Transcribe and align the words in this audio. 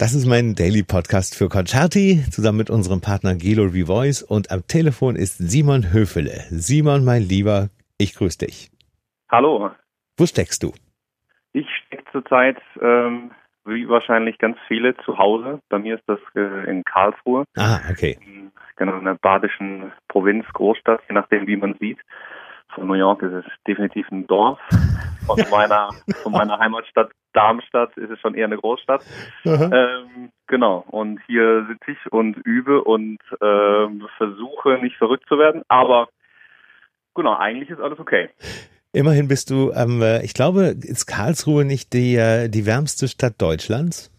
Das 0.00 0.14
ist 0.14 0.26
mein 0.26 0.54
Daily 0.54 0.82
Podcast 0.82 1.36
für 1.36 1.50
Concerti, 1.50 2.24
zusammen 2.30 2.56
mit 2.56 2.70
unserem 2.70 3.02
Partner 3.02 3.34
Gelo 3.34 3.64
Revoice 3.64 4.22
und 4.22 4.50
am 4.50 4.66
Telefon 4.66 5.14
ist 5.14 5.36
Simon 5.36 5.92
Höfele. 5.92 6.46
Simon, 6.48 7.04
mein 7.04 7.20
Lieber, 7.20 7.68
ich 7.98 8.14
grüße 8.14 8.38
dich. 8.38 8.70
Hallo. 9.30 9.72
Wo 10.16 10.24
steckst 10.24 10.62
du? 10.62 10.72
Ich 11.52 11.66
stecke 11.84 12.04
zurzeit, 12.12 12.56
ähm, 12.80 13.30
wie 13.66 13.90
wahrscheinlich 13.90 14.38
ganz 14.38 14.56
viele, 14.68 14.96
zu 15.04 15.18
Hause. 15.18 15.60
Bei 15.68 15.78
mir 15.78 15.96
ist 15.96 16.04
das 16.06 16.20
äh, 16.34 16.70
in 16.70 16.82
Karlsruhe. 16.82 17.44
Ah, 17.58 17.80
okay. 17.90 18.16
Genau, 18.76 18.96
in 18.96 19.04
der 19.04 19.18
badischen 19.20 19.92
Provinz, 20.08 20.46
Großstadt, 20.54 21.02
je 21.10 21.14
nachdem, 21.14 21.46
wie 21.46 21.58
man 21.58 21.74
sieht. 21.78 21.98
Von 22.74 22.86
New 22.86 22.94
York 22.94 23.22
ist 23.22 23.32
es 23.32 23.44
definitiv 23.66 24.10
ein 24.10 24.26
Dorf. 24.26 24.58
Von 25.26 25.38
meiner, 25.50 25.90
von 26.22 26.32
meiner 26.32 26.58
Heimatstadt 26.58 27.10
Darmstadt 27.32 27.96
ist 27.96 28.10
es 28.10 28.18
schon 28.20 28.34
eher 28.34 28.46
eine 28.46 28.56
Großstadt. 28.56 29.04
Ähm, 29.44 30.32
genau. 30.46 30.84
Und 30.88 31.20
hier 31.26 31.66
sitze 31.68 31.92
ich 31.92 32.12
und 32.12 32.36
übe 32.44 32.82
und 32.82 33.18
ähm, 33.40 34.06
versuche 34.16 34.78
nicht 34.82 34.96
verrückt 34.96 35.24
zu 35.28 35.38
werden. 35.38 35.62
Aber 35.68 36.08
genau, 37.14 37.36
eigentlich 37.36 37.70
ist 37.70 37.80
alles 37.80 37.98
okay. 37.98 38.30
Immerhin 38.92 39.28
bist 39.28 39.50
du, 39.50 39.70
ähm, 39.72 40.02
ich 40.22 40.34
glaube, 40.34 40.74
ist 40.82 41.06
Karlsruhe 41.06 41.64
nicht 41.64 41.92
die, 41.92 42.16
äh, 42.16 42.48
die 42.48 42.66
wärmste 42.66 43.06
Stadt 43.06 43.40
Deutschlands? 43.40 44.10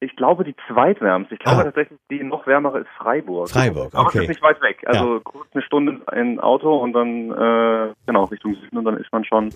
Ich 0.00 0.14
glaube, 0.14 0.44
die 0.44 0.54
zweitwärmste. 0.68 1.34
Ich 1.34 1.40
glaube 1.40 1.60
Ah. 1.60 1.64
tatsächlich, 1.64 1.98
die 2.10 2.22
noch 2.22 2.46
wärmere 2.46 2.80
ist 2.80 2.88
Freiburg. 2.98 3.50
Freiburg, 3.50 3.94
Aber 3.94 4.06
okay. 4.06 4.18
es 4.18 4.22
ist 4.24 4.28
nicht 4.28 4.42
weit 4.42 4.60
weg. 4.62 4.82
Also 4.86 5.20
kurz 5.20 5.48
eine 5.52 5.62
Stunde 5.62 6.00
in 6.14 6.38
Auto 6.38 6.76
und 6.78 6.92
dann 6.92 7.30
äh, 7.32 7.92
genau 8.06 8.24
Richtung 8.24 8.54
Süden 8.54 8.78
und 8.78 8.84
dann 8.84 8.96
ist 8.96 9.10
man 9.12 9.24
schon 9.24 9.52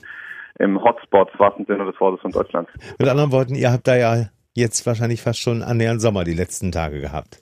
im 0.58 0.82
Hotspot, 0.82 1.30
im 1.32 1.38
wahrsten 1.38 1.64
Sinne 1.66 1.84
des 1.84 1.98
Wortes 2.00 2.20
von 2.22 2.32
Deutschland. 2.32 2.68
Mit 2.98 3.08
anderen 3.08 3.30
Worten, 3.32 3.54
ihr 3.54 3.70
habt 3.70 3.86
da 3.86 3.96
ja 3.96 4.26
jetzt 4.54 4.84
wahrscheinlich 4.86 5.22
fast 5.22 5.40
schon 5.40 5.62
annähernd 5.62 6.00
Sommer 6.02 6.24
die 6.24 6.34
letzten 6.34 6.72
Tage 6.72 7.00
gehabt. 7.00 7.40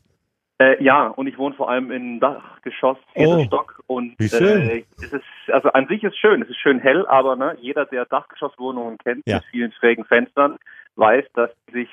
Äh, 0.59 0.83
ja, 0.85 1.07
und 1.09 1.27
ich 1.27 1.39
wohne 1.39 1.55
vor 1.55 1.71
allem 1.71 1.91
im 1.91 2.21
Dachgeschoss, 2.21 2.99
vierter 3.15 3.39
Oh, 3.39 3.45
Stock. 3.47 3.81
Und 3.87 4.15
wie 4.19 4.29
schön. 4.29 4.69
Äh, 4.69 4.85
es 4.99 5.11
ist, 5.15 5.25
also 5.51 5.71
an 5.73 5.87
sich 5.89 6.05
ist 6.05 6.19
schön, 6.19 6.43
es 6.43 6.51
ist 6.51 6.59
schön 6.59 6.79
hell, 6.81 7.07
aber 7.07 7.35
ne, 7.35 7.57
jeder, 7.63 7.87
der 7.87 8.05
Dachgeschosswohnungen 8.05 8.99
kennt 8.99 9.23
Ja. 9.27 9.37
mit 9.37 9.45
vielen 9.47 9.73
schrägen 9.73 10.05
Fenstern, 10.05 10.59
weiß, 10.97 11.25
dass 11.35 11.51
sich 11.73 11.89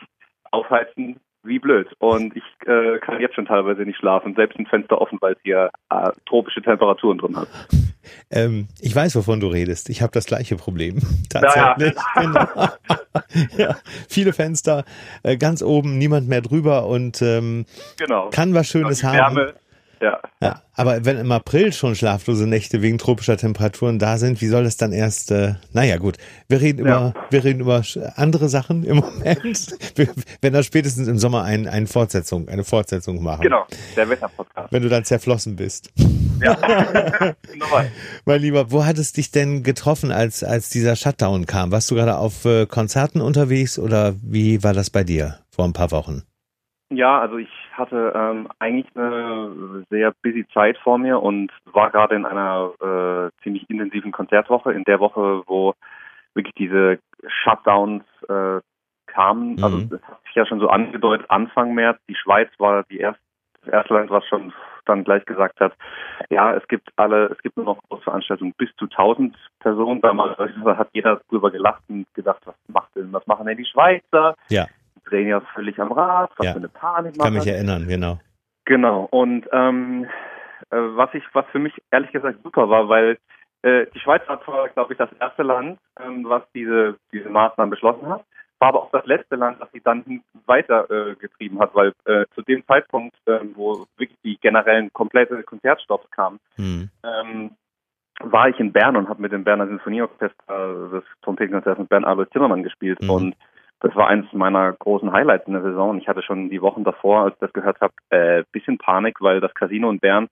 aufheizen 0.52 1.20
wie 1.44 1.59
blöd. 1.59 1.88
Und 2.00 2.36
ich 2.36 2.44
äh, 2.67 3.00
kann 3.00 3.22
jetzt 3.22 3.36
schon 3.36 3.45
teilweise 3.45 3.81
nicht 3.84 3.98
schlafen, 3.98 4.36
selbst 4.36 4.59
ein 4.59 4.66
Fenster 4.66 5.00
offen, 5.00 5.17
weil 5.22 5.34
es 5.34 5.39
hier 5.44 5.70
äh, 5.89 6.12
tropische 6.26 6.62
Temperaturen 6.62 7.17
drin 7.17 7.36
hat. 7.38 7.48
Ähm, 8.31 8.70
ich 8.80 8.95
weiß, 8.95 9.17
wovon 9.17 9.42
du 9.42 9.48
redest. 9.48 9.89
Ich 9.89 10.02
habe 10.02 10.14
das 10.14 10.28
gleiche 10.28 10.56
Problem. 10.56 11.00
Tatsächlich. 11.30 11.94
Genau. 12.16 12.48
ja, 13.58 13.76
viele 14.08 14.31
Fenster, 14.31 14.86
äh, 15.23 15.36
ganz 15.36 15.62
oben, 15.62 15.98
niemand 15.98 16.30
mehr 16.30 16.39
drüber 16.39 16.88
und 16.88 17.22
ähm, 17.22 17.66
Genau. 17.98 18.30
kann 18.30 18.54
was 18.54 18.67
Schönes 18.67 19.00
Die 19.00 19.08
haben. 19.08 19.36
Wärme, 19.36 19.54
ja. 20.02 20.20
Ja, 20.42 20.62
aber 20.76 21.03
wenn 21.06 21.17
im 21.17 21.31
April 21.31 21.73
schon 21.73 21.95
schlaflose 21.95 22.48
Nächte 22.48 22.81
wegen 22.84 22.98
tropischer 23.00 23.38
Temperaturen 23.38 23.98
da 23.98 24.17
sind, 24.17 24.39
wie 24.42 24.48
soll 24.48 24.64
das 24.66 24.78
dann 24.78 24.92
erst? 24.92 25.31
Äh, 25.31 25.56
naja, 25.73 25.98
gut. 25.98 26.17
Wir 26.48 26.62
reden 26.62 26.86
Ja. 26.86 27.09
über, 27.09 27.14
wir 27.31 27.44
reden 27.44 27.62
über 27.62 27.81
andere 28.16 28.48
Sachen 28.50 28.84
im 28.84 28.98
Moment. 29.02 29.76
Wir, 29.95 30.09
wenn 30.42 30.54
dann 30.54 30.64
spätestens 30.64 31.08
im 31.08 31.17
Sommer 31.17 31.44
ein, 31.44 31.67
eine 31.67 31.88
Fortsetzung, 31.88 32.48
eine 32.50 32.64
Fortsetzung 32.64 33.23
machen. 33.23 33.42
Genau, 33.42 33.66
der 33.95 34.08
Wetterpodcast. 34.09 34.72
Wenn 34.72 34.84
du 34.84 34.89
dann 34.89 35.04
zerflossen 35.06 35.56
bist. 35.56 35.92
Ja. 36.39 36.56
Wunderbar. 37.52 37.86
Mein 38.26 38.42
Lieber, 38.42 38.72
wo 38.72 38.86
hat 38.86 38.98
es 39.00 39.11
dich 39.14 39.32
denn 39.32 39.64
getroffen, 39.64 40.11
als, 40.11 40.44
als 40.44 40.70
dieser 40.70 40.95
Shutdown 40.95 41.48
kam? 41.48 41.72
Warst 41.72 41.89
du 41.89 41.95
gerade 41.95 42.17
auf 42.17 42.45
äh, 42.45 42.67
Konzerten 42.67 43.22
unterwegs 43.22 43.80
oder 43.80 44.14
wie 44.22 44.64
war 44.64 44.73
das 44.73 44.92
bei 44.92 45.04
dir 45.04 45.39
vor 45.50 45.66
ein 45.66 45.73
paar 45.73 45.89
Wochen? 45.92 46.22
Ja, 46.94 47.20
also 47.20 47.38
ich 47.38 47.50
hatte 47.78 48.14
ähm, 48.16 48.47
eigentlich 48.59 48.88
eine 48.95 49.86
sehr 49.89 50.14
busy 50.22 50.45
Zeit 50.53 50.78
vor 50.78 50.97
mir 50.97 51.22
und 51.22 51.52
war 51.66 51.92
gerade 51.92 52.16
in 52.16 52.25
einer 52.25 52.72
äh, 52.81 53.44
ziemlich 53.44 53.70
intensiven 53.70 54.11
Konzertwoche, 54.11 54.73
in 54.73 54.83
der 54.83 54.99
Woche, 54.99 55.43
wo 55.48 55.73
wirklich 56.33 56.55
diese 56.55 56.99
Shutdowns 57.27 58.04
äh, 58.30 58.61
kamen. 59.08 59.55
Mhm. 59.55 59.64
Also 59.64 59.77
es 59.95 60.04
hat 60.04 60.21
sich 60.26 60.36
ja 60.36 60.45
schon 60.45 60.60
so 60.60 60.70
angedeutet, 60.70 61.30
Anfang 61.30 61.73
März, 61.73 61.99
die 62.08 62.16
Schweiz 62.16 62.49
war 62.58 62.83
die 62.89 62.99
erste, 62.99 63.21
das 63.61 63.73
erste 63.73 63.93
Land, 63.95 64.10
was 64.10 64.26
schon 64.26 64.54
dann 64.86 65.04
gleich 65.04 65.26
gesagt 65.26 65.60
hat, 65.60 65.73
ja, 66.30 66.54
es 66.54 66.66
gibt 66.67 66.89
alle, 66.95 67.26
es 67.26 67.37
gibt 67.39 67.58
nur 67.58 67.66
noch 67.66 67.80
Großveranstaltungen 67.89 68.54
bis 68.58 68.70
zu 68.77 68.86
1000 68.86 69.36
Personen. 69.60 70.02
Damals 70.02 70.37
hat 70.37 70.89
jeder 70.93 71.20
drüber 71.30 71.52
gelacht 71.52 71.83
und 71.89 72.05
gedacht, 72.14 72.42
was 72.45 72.55
macht 72.67 72.95
denn, 72.95 73.11
was 73.11 73.26
machen 73.27 73.48
denn 73.48 73.58
die 73.58 73.66
Schweizer? 73.66 74.36
Ja. 74.49 74.66
Drehen 75.10 75.28
ja 75.28 75.42
völlig 75.54 75.80
am 75.80 75.92
Rad, 75.92 76.32
was 76.38 76.45
Ja. 76.45 76.52
für 76.54 76.58
eine 76.60 76.70
Panik 76.70 77.14
Ich 77.16 77.22
kann 77.22 77.34
mich 77.34 77.48
erinnern, 77.48 77.88
genau. 77.88 78.20
Genau. 78.66 79.08
Und 79.12 79.48
ähm, 79.52 80.06
äh, 80.72 80.76
was 80.78 81.14
ich, 81.14 81.23
was 81.34 81.45
für 81.52 81.60
mich 81.60 81.73
ehrlich 81.92 82.12
gesagt 82.12 82.40
super 82.44 82.70
war, 82.70 82.90
weil 82.90 83.17
äh, 83.64 83.86
die 83.94 84.00
Schweiz 84.00 84.22
war 84.28 84.44
zwar, 84.44 84.67
glaube 84.70 84.94
ich, 84.94 84.98
das 84.98 85.10
erste 85.20 85.44
Land, 85.44 85.80
ähm, 86.00 86.26
was 86.28 86.44
diese 86.54 86.98
diese 87.12 87.30
Maßnahmen 87.30 87.70
beschlossen 87.70 88.08
hat, 88.10 88.23
war 88.60 88.70
aber 88.70 88.84
auch 88.84 88.92
das 88.92 89.06
letzte 89.06 89.36
Land, 89.36 89.62
das 89.62 89.70
sie 89.72 89.82
dann 89.82 90.23
weiter 90.46 90.90
äh, 90.90 91.16
getrieben 91.16 91.60
hat, 91.60 91.73
weil 91.76 91.94
äh, 92.06 92.26
zu 92.36 92.42
dem 92.42 92.66
Zeitpunkt, 92.67 93.16
ähm, 93.28 93.52
wo 93.56 93.86
wirklich 93.98 94.17
die 94.23 94.38
generellen 94.38 94.92
komplette 94.94 95.42
Konzertstopps 95.44 96.10
kamen, 96.12 96.40
Hm. 96.56 96.90
ähm, 97.04 97.52
war 98.20 98.50
ich 98.50 98.60
in 98.60 98.72
Bern 98.73 98.96
und 98.98 99.10
habe 99.10 99.22
mit 99.22 99.32
dem 99.32 99.44
Berner 99.44 99.67
Sinfonieorchester 99.67 100.90
das 100.92 101.04
Trompetenkonzert 101.22 101.78
mit 101.78 101.88
Bernd 101.90 102.06
Alois 102.06 102.26
Zimmermann 102.34 102.64
gespielt 102.64 103.00
Mhm. 103.02 103.10
und 103.12 103.36
das 103.80 103.95
war 103.95 104.08
eines 104.08 104.32
meiner 104.33 104.73
großen 104.73 105.11
Highlights 105.11 105.48
in 105.48 105.54
der 105.54 105.61
Saison. 105.61 105.98
Ich 105.99 106.08
hatte 106.08 106.23
schon 106.23 106.49
die 106.49 106.61
Wochen 106.61 106.83
davor, 106.83 107.23
als 107.23 107.33
ich 107.36 107.39
das 107.39 107.54
gehört 107.54 107.80
habe, 107.80 107.93
äh, 108.10 108.43
bisschen 108.52 108.77
Panik, 108.77 109.21
weil 109.21 109.39
das 109.39 109.54
Casino 109.54 109.89
in 109.89 109.99
Bern 109.99 110.30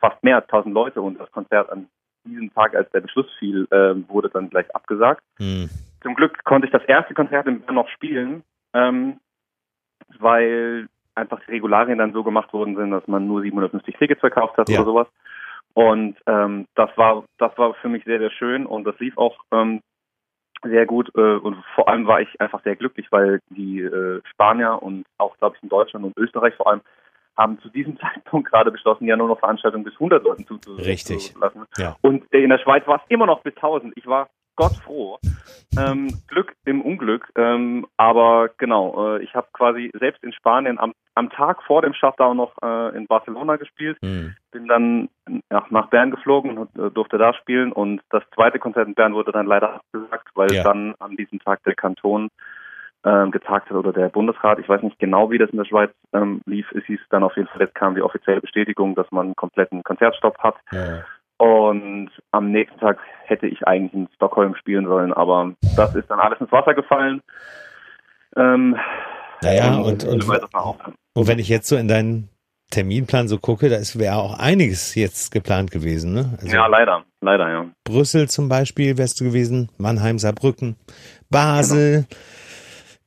fast 0.00 0.22
mehr 0.22 0.36
als 0.36 0.46
1000 0.48 0.74
Leute 0.74 1.00
und 1.02 1.18
das 1.18 1.30
Konzert 1.32 1.70
an 1.70 1.88
diesem 2.24 2.52
Tag, 2.54 2.74
als 2.74 2.90
der 2.90 3.00
Beschluss 3.00 3.26
fiel, 3.38 3.66
äh, 3.70 3.94
wurde 4.08 4.28
dann 4.28 4.50
gleich 4.50 4.72
abgesagt. 4.74 5.22
Hm. 5.38 5.68
Zum 6.02 6.14
Glück 6.14 6.44
konnte 6.44 6.66
ich 6.66 6.72
das 6.72 6.84
erste 6.84 7.14
Konzert 7.14 7.46
in 7.46 7.60
Bern 7.60 7.74
noch 7.74 7.88
spielen, 7.88 8.42
ähm, 8.72 9.18
weil 10.18 10.88
einfach 11.14 11.40
die 11.46 11.52
Regularien 11.52 11.98
dann 11.98 12.12
so 12.12 12.22
gemacht 12.22 12.52
worden 12.52 12.76
sind, 12.76 12.90
dass 12.90 13.06
man 13.08 13.26
nur 13.26 13.42
750 13.42 13.96
Tickets 13.96 14.20
verkauft 14.20 14.56
hat 14.58 14.68
Ja. 14.68 14.80
oder 14.80 14.86
sowas. 14.86 15.08
Und 15.74 16.16
ähm, 16.26 16.66
das 16.74 16.90
war 16.96 17.24
das 17.38 17.56
war 17.58 17.74
für 17.74 17.88
mich 17.88 18.04
sehr 18.04 18.18
sehr 18.18 18.30
schön 18.30 18.64
und 18.64 18.84
das 18.84 18.98
lief 18.98 19.16
auch 19.18 19.36
ähm, 19.52 19.80
sehr 20.68 20.86
gut 20.86 21.10
äh, 21.16 21.36
und 21.36 21.56
vor 21.74 21.88
allem 21.88 22.06
war 22.06 22.20
ich 22.20 22.40
einfach 22.40 22.62
sehr 22.62 22.76
glücklich, 22.76 23.06
weil 23.10 23.40
die 23.50 23.80
äh, 23.80 24.20
Spanier 24.30 24.82
und 24.82 25.04
auch 25.18 25.36
glaube 25.38 25.56
ich 25.56 25.62
in 25.62 25.68
Deutschland 25.68 26.04
und 26.04 26.16
Österreich 26.16 26.54
vor 26.54 26.68
allem 26.68 26.80
haben 27.36 27.58
zu 27.60 27.68
diesem 27.68 27.98
Zeitpunkt 28.00 28.50
gerade 28.50 28.70
beschlossen, 28.70 29.06
ja 29.06 29.16
nur 29.16 29.28
noch 29.28 29.38
Veranstaltungen 29.38 29.84
bis 29.84 29.94
100 29.94 30.24
Leuten 30.24 30.46
zuzulassen. 30.46 30.84
Richtig. 30.84 31.34
Ja. 31.76 31.96
Und 32.00 32.24
äh, 32.32 32.42
in 32.42 32.50
der 32.50 32.58
Schweiz 32.58 32.86
war 32.86 32.96
es 32.96 33.02
immer 33.08 33.26
noch 33.26 33.42
bis 33.42 33.54
1000. 33.56 33.96
Ich 33.96 34.06
war 34.06 34.28
Gott 34.56 34.74
froh. 34.84 35.18
Ähm, 35.78 36.08
Glück 36.28 36.54
im 36.64 36.80
Unglück. 36.80 37.30
Ähm, 37.36 37.86
aber 37.96 38.48
genau, 38.56 39.16
äh, 39.16 39.22
ich 39.22 39.34
habe 39.34 39.46
quasi 39.52 39.90
selbst 39.98 40.24
in 40.24 40.32
Spanien 40.32 40.78
am, 40.78 40.92
am 41.14 41.30
Tag 41.30 41.62
vor 41.62 41.82
dem 41.82 41.92
Shutdown 41.92 42.38
noch 42.38 42.52
äh, 42.62 42.96
in 42.96 43.06
Barcelona 43.06 43.56
gespielt. 43.56 43.98
Hm. 44.02 44.34
Bin 44.50 44.66
dann 44.66 45.08
ja, 45.50 45.64
nach 45.70 45.88
Bern 45.88 46.10
geflogen 46.10 46.56
und 46.56 46.74
äh, 46.78 46.90
durfte 46.90 47.18
da 47.18 47.34
spielen. 47.34 47.72
Und 47.72 48.00
das 48.10 48.22
zweite 48.34 48.58
Konzert 48.58 48.88
in 48.88 48.94
Bern 48.94 49.14
wurde 49.14 49.32
dann 49.32 49.46
leider 49.46 49.74
abgesagt, 49.74 50.28
weil 50.34 50.52
Ja. 50.52 50.62
dann 50.62 50.94
an 50.98 51.16
diesem 51.16 51.38
Tag 51.40 51.62
der 51.64 51.74
Kanton 51.74 52.28
ähm, 53.04 53.30
getagt 53.30 53.70
hat 53.70 53.76
oder 53.76 53.92
der 53.92 54.08
Bundesrat. 54.08 54.58
Ich 54.58 54.68
weiß 54.68 54.82
nicht 54.82 54.98
genau, 54.98 55.30
wie 55.30 55.38
das 55.38 55.50
in 55.50 55.58
der 55.58 55.64
Schweiz 55.64 55.90
ähm, 56.12 56.40
lief. 56.46 56.66
Es 56.72 56.84
hieß 56.84 57.00
dann 57.10 57.22
auf 57.22 57.36
jeden 57.36 57.48
Fall, 57.48 57.60
jetzt 57.60 57.74
kam 57.74 57.94
die 57.94 58.02
offizielle 58.02 58.40
Bestätigung, 58.40 58.94
dass 58.94 59.10
man 59.12 59.26
einen 59.26 59.36
kompletten 59.36 59.84
Konzertstopp 59.84 60.38
hat. 60.38 60.56
Ja. 60.72 61.04
Und 61.38 62.10
am 62.30 62.50
nächsten 62.50 62.78
Tag 62.78 62.98
hätte 63.24 63.46
ich 63.46 63.66
eigentlich 63.66 63.92
in 63.92 64.08
Stockholm 64.14 64.54
spielen 64.54 64.86
sollen, 64.86 65.12
aber 65.12 65.52
das 65.76 65.94
ist 65.94 66.10
dann 66.10 66.20
alles 66.20 66.40
ins 66.40 66.52
Wasser 66.52 66.74
gefallen. 66.74 67.20
Ähm, 68.36 68.76
Naja, 69.42 69.76
und, 69.76 70.04
und, 70.04 70.28
und 71.14 71.28
wenn 71.28 71.38
ich 71.38 71.48
jetzt 71.48 71.68
so 71.68 71.76
in 71.76 71.88
deinen 71.88 72.28
Terminplan 72.70 73.28
so 73.28 73.38
gucke, 73.38 73.68
da 73.68 73.76
ist 73.76 73.98
wäre 73.98 74.16
auch 74.16 74.38
einiges 74.38 74.94
jetzt 74.94 75.30
geplant 75.30 75.70
gewesen. 75.70 76.14
Ne? 76.14 76.36
Also 76.40 76.56
ja, 76.56 76.66
leider, 76.66 77.04
leider, 77.20 77.48
ja. 77.48 77.66
Brüssel 77.84 78.28
zum 78.28 78.48
Beispiel 78.48 78.98
wärst 78.98 79.20
du 79.20 79.24
gewesen, 79.24 79.70
Mannheim, 79.78 80.18
Saarbrücken, 80.18 80.76
Basel. 81.30 82.06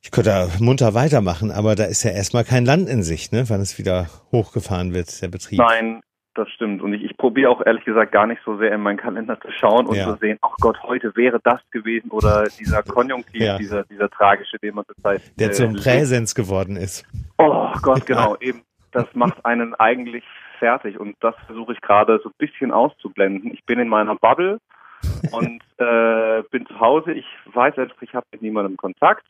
Ich 0.01 0.11
könnte 0.11 0.29
da 0.29 0.47
munter 0.59 0.93
weitermachen, 0.93 1.51
aber 1.51 1.75
da 1.75 1.83
ist 1.83 2.03
ja 2.03 2.11
erstmal 2.11 2.45
kein 2.45 2.63
Land 2.65 2.87
in 2.87 3.03
Sicht, 3.03 3.33
ne, 3.33 3.49
wann 3.49 3.59
es 3.59 3.77
wieder 3.77 4.07
hochgefahren 4.31 4.93
wird, 4.93 5.21
der 5.21 5.27
Betrieb. 5.27 5.59
Nein, 5.59 5.99
das 6.39 6.49
stimmt. 6.49 6.81
Und 6.81 6.93
ich, 6.93 7.03
ich 7.03 7.17
probiere 7.17 7.49
auch 7.51 7.63
ehrlich 7.65 7.83
gesagt 7.85 8.11
gar 8.11 8.25
nicht 8.25 8.41
so 8.45 8.57
sehr 8.57 8.71
in 8.71 8.81
meinen 8.81 8.97
Kalender 8.97 9.39
zu 9.39 9.51
schauen 9.51 9.85
und 9.87 9.95
Ja. 9.95 10.05
zu 10.05 10.15
sehen, 10.19 10.37
ach 10.41 10.55
Gott, 10.59 10.81
heute 10.83 11.15
wäre 11.15 11.39
das 11.43 11.59
gewesen 11.71 12.09
oder 12.11 12.45
dieser 12.59 12.81
Konjunktiv, 12.83 13.41
Ja. 13.41 13.57
dieser, 13.57 13.83
dieser 13.83 14.09
tragische, 14.09 14.57
den 14.59 14.75
man 14.75 14.85
zurzeit 14.85 15.21
Der 15.39 15.49
äh, 15.49 15.51
zum 15.51 15.73
lebt. 15.73 15.83
Präsens 15.83 16.33
geworden 16.33 16.75
ist. 16.77 17.05
Oh 17.37 17.71
Gott, 17.81 18.05
genau, 18.07 18.35
eben. 18.39 18.63
Das 18.91 19.05
macht 19.13 19.45
einen 19.45 19.75
eigentlich 19.75 20.23
fertig 20.57 20.99
und 20.99 21.15
das 21.19 21.35
versuche 21.45 21.73
ich 21.73 21.81
gerade 21.81 22.19
so 22.23 22.29
ein 22.29 22.35
bisschen 22.39 22.71
auszublenden. 22.71 23.53
Ich 23.53 23.63
bin 23.65 23.77
in 23.79 23.87
meiner 23.87 24.15
Bubble 24.15 24.59
und 25.31 25.61
äh, 25.77 26.41
bin 26.51 26.65
zu 26.65 26.79
Hause. 26.79 27.11
Ich 27.13 27.25
weiß 27.53 27.75
selbst, 27.75 27.95
ich 28.01 28.13
habe 28.15 28.25
mit 28.31 28.41
niemandem 28.41 28.77
Kontakt. 28.77 29.25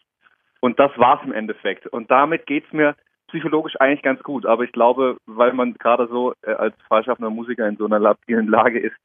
Und 0.62 0.80
das 0.80 0.92
war's 0.98 1.20
im 1.24 1.32
Endeffekt. 1.34 1.88
Und 1.88 2.10
damit 2.12 2.46
geht's 2.46 2.72
mir 2.74 2.96
psychologisch 3.30 3.76
eigentlich 3.80 4.04
ganz 4.04 4.22
gut. 4.24 4.46
Aber 4.46 4.64
ich 4.64 4.72
glaube, 4.72 5.18
weil 5.26 5.54
man 5.54 5.74
gerade 5.76 6.08
so 6.08 6.34
äh, 6.42 6.52
als 6.52 6.76
freischaffender 6.88 7.30
Musiker 7.30 7.68
in 7.68 7.78
so 7.78 7.86
einer 7.86 8.00
labilen 8.00 8.48
Lage 8.48 8.80
ist, 8.80 8.96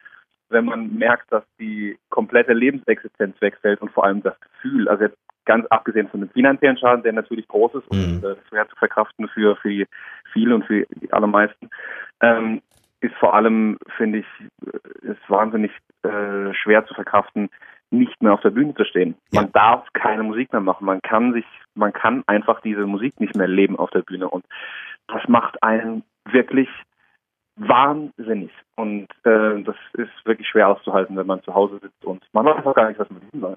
wenn 0.51 0.67
man 0.67 0.95
merkt, 0.95 1.33
dass 1.33 1.45
die 1.59 1.97
komplette 2.11 2.53
Lebensexistenz 2.53 3.41
wegfällt 3.41 3.81
und 3.81 3.91
vor 3.91 4.05
allem 4.05 4.23
das 4.23 4.39
Gefühl, 4.41 4.89
also 4.89 5.05
jetzt 5.05 5.19
ganz 5.47 5.67
abgesehen 5.67 6.09
von 6.09 6.21
dem 6.21 6.31
finanziellen 6.31 6.79
Schaden, 6.79 7.03
der 7.03 7.13
natürlich 7.13 7.49
groß 7.49 7.75
ist 7.75 7.89
und 7.89 8.23
mhm. 8.23 8.25
äh, 8.25 8.37
schwer 8.49 8.69
zu 8.69 8.77
verkraften 8.77 9.29
für, 9.29 9.57
für 9.57 9.69
die 9.69 9.87
viele 10.33 10.55
und 10.55 10.65
für 10.65 10.87
die 11.01 11.13
allermeisten, 11.13 11.71
ähm, 12.23 12.63
ist 13.01 13.15
vor 13.17 13.35
allem, 13.35 13.79
finde 13.97 14.21
ich, 14.21 14.27
äh, 14.67 15.11
ist 15.13 15.29
wahnsinnig 15.29 15.71
äh, 16.03 16.55
schwer 16.55 16.87
zu 16.87 16.95
verkraften, 16.95 17.51
nicht 17.91 18.23
mehr 18.23 18.33
auf 18.33 18.41
der 18.41 18.51
Bühne 18.51 18.75
zu 18.75 18.85
stehen. 18.85 19.15
Ja. 19.33 19.43
Man 19.43 19.53
darf 19.53 19.87
keine 19.93 20.23
Musik 20.23 20.53
mehr 20.53 20.61
machen. 20.61 20.85
Man 20.85 21.01
kann 21.03 21.33
sich, 21.33 21.45
man 21.75 21.93
kann 21.93 22.25
einfach 22.27 22.61
diese 22.61 22.87
Musik 22.87 23.21
nicht 23.21 23.37
mehr 23.37 23.49
leben 23.49 23.79
auf 23.79 23.91
der 23.91 24.03
Bühne. 24.03 24.29
Und 24.29 24.45
das 25.09 25.23
macht 25.29 25.63
einen 25.63 26.03
wirklich 26.31 26.69
wahnsinnig. 27.57 28.51
Und 28.77 29.09
äh, 29.25 29.63
das 29.63 29.77
ist 29.95 30.11
wirklich 30.25 30.49
schwer 30.49 30.69
auszuhalten, 30.69 31.17
wenn 31.17 31.27
man 31.27 31.43
zu 31.43 31.55
Hause 31.55 31.79
sitzt 31.81 32.05
und 32.05 32.25
man 32.33 32.45
weiß 32.45 32.57
einfach 32.57 32.75
gar 32.75 32.89
nicht, 32.89 32.99
was 32.99 33.11
man 33.11 33.21
tun 33.31 33.41
soll. 33.41 33.57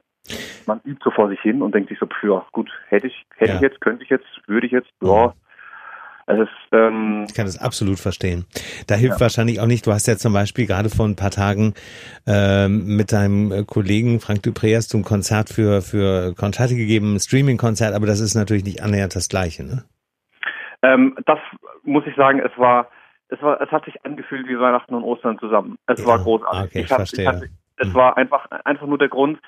Man 0.68 0.82
übt 0.84 1.02
so 1.04 1.12
vor 1.12 1.30
sich 1.30 1.40
hin 1.42 1.62
und 1.62 1.74
denkt 1.74 1.90
sich 1.90 1.98
so, 1.98 2.08
ja, 2.24 2.46
gut, 2.52 2.72
hätte 2.90 3.08
ich, 3.08 3.26
hätte 3.36 3.52
ja. 3.52 3.56
ich 3.56 3.62
jetzt, 3.62 3.82
könnte 3.82 4.04
ich 4.04 4.10
jetzt, 4.10 4.28
würde 4.46 4.68
ich 4.68 4.74
jetzt, 4.74 4.92
ja. 5.02 5.34
Es 6.30 6.40
ist, 6.40 6.50
ähm, 6.74 7.26
ich 7.28 7.34
kann 7.34 7.46
das 7.46 7.58
absolut 7.58 8.00
verstehen. 8.00 8.46
Da 8.88 8.96
hilft 8.96 9.16
ja. 9.16 9.22
wahrscheinlich 9.22 9.62
auch 9.62 9.66
nicht, 9.66 9.88
du 9.88 9.94
hast 9.94 10.08
ja 10.08 10.18
zum 10.18 10.34
Beispiel 10.34 10.68
gerade 10.68 10.90
vor 10.90 11.06
ein 11.06 11.16
paar 11.16 11.32
Tagen 11.32 11.74
ähm, 12.28 12.98
mit 12.98 13.14
deinem 13.14 13.66
Kollegen 13.66 14.20
Frank 14.20 14.40
Dupré 14.40 14.76
hast 14.76 14.94
du 14.94 14.98
ein 14.98 15.06
Konzert 15.06 15.50
für, 15.50 15.82
für 15.82 16.36
Konzerte 16.36 16.76
gegeben, 16.76 17.16
ein 17.16 17.20
Streaming-Konzert, 17.20 17.96
aber 17.96 18.06
das 18.06 18.20
ist 18.20 18.36
natürlich 18.36 18.66
nicht 18.66 18.84
annähernd 18.84 19.16
das 19.16 19.30
Gleiche, 19.30 19.64
ne? 19.64 19.84
Ähm, 20.84 21.18
das 21.26 21.40
muss 21.84 22.04
ich 22.06 22.16
sagen, 22.16 22.40
es 22.40 22.56
war 22.58 22.90
es 23.30 23.42
war, 23.42 23.60
es 23.62 23.70
hat 23.72 23.86
sich 23.86 24.06
angefühlt 24.06 24.48
wie 24.48 24.60
Weihnachten 24.60 24.94
und 24.94 25.04
Ostern 25.04 25.38
zusammen. 25.40 25.78
Es 25.88 26.00
ja, 26.00 26.08
war 26.08 26.20
großartig. 26.20 26.62
Okay, 26.62 26.80
ich, 26.80 26.86
ich 26.86 26.94
verstehe. 26.94 27.28
Hatte, 27.28 27.50
es 27.78 27.90
mhm. 27.90 27.94
war 27.94 28.18
einfach, 28.18 28.50
einfach 28.64 28.88
nur 28.88 28.98
der 28.98 29.10
Grund, 29.10 29.40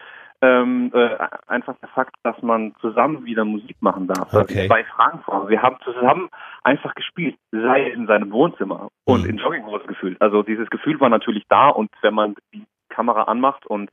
ähm, 0.42 0.92
äh, 0.94 1.18
einfach 1.48 1.76
der 1.80 1.90
Fakt, 1.90 2.16
dass 2.24 2.42
man 2.42 2.74
zusammen 2.80 3.26
wieder 3.26 3.44
Musik 3.44 3.78
machen 3.82 4.08
darf. 4.08 4.34
Okay. 4.34 4.68
Bei 4.68 4.84
Frankfurt. 4.86 5.50
Wir 5.50 5.62
haben 5.62 5.78
zusammen 5.84 6.30
einfach 6.64 6.96
gespielt, 6.96 7.38
sei 7.52 7.90
in 7.90 8.08
seinem 8.08 8.32
Wohnzimmer 8.32 8.90
und 9.06 9.24
mhm. 9.24 9.30
in 9.32 9.38
Jogginghose 9.38 9.86
gefühlt. 9.86 10.22
Also 10.22 10.44
dieses 10.44 10.70
Gefühl 10.70 11.00
war 11.00 11.10
natürlich 11.10 11.44
da 11.50 11.70
und 11.70 11.90
wenn 12.02 12.14
man 12.14 12.36
die 12.54 12.66
Kamera 12.90 13.24
anmacht 13.24 13.66
und 13.66 13.90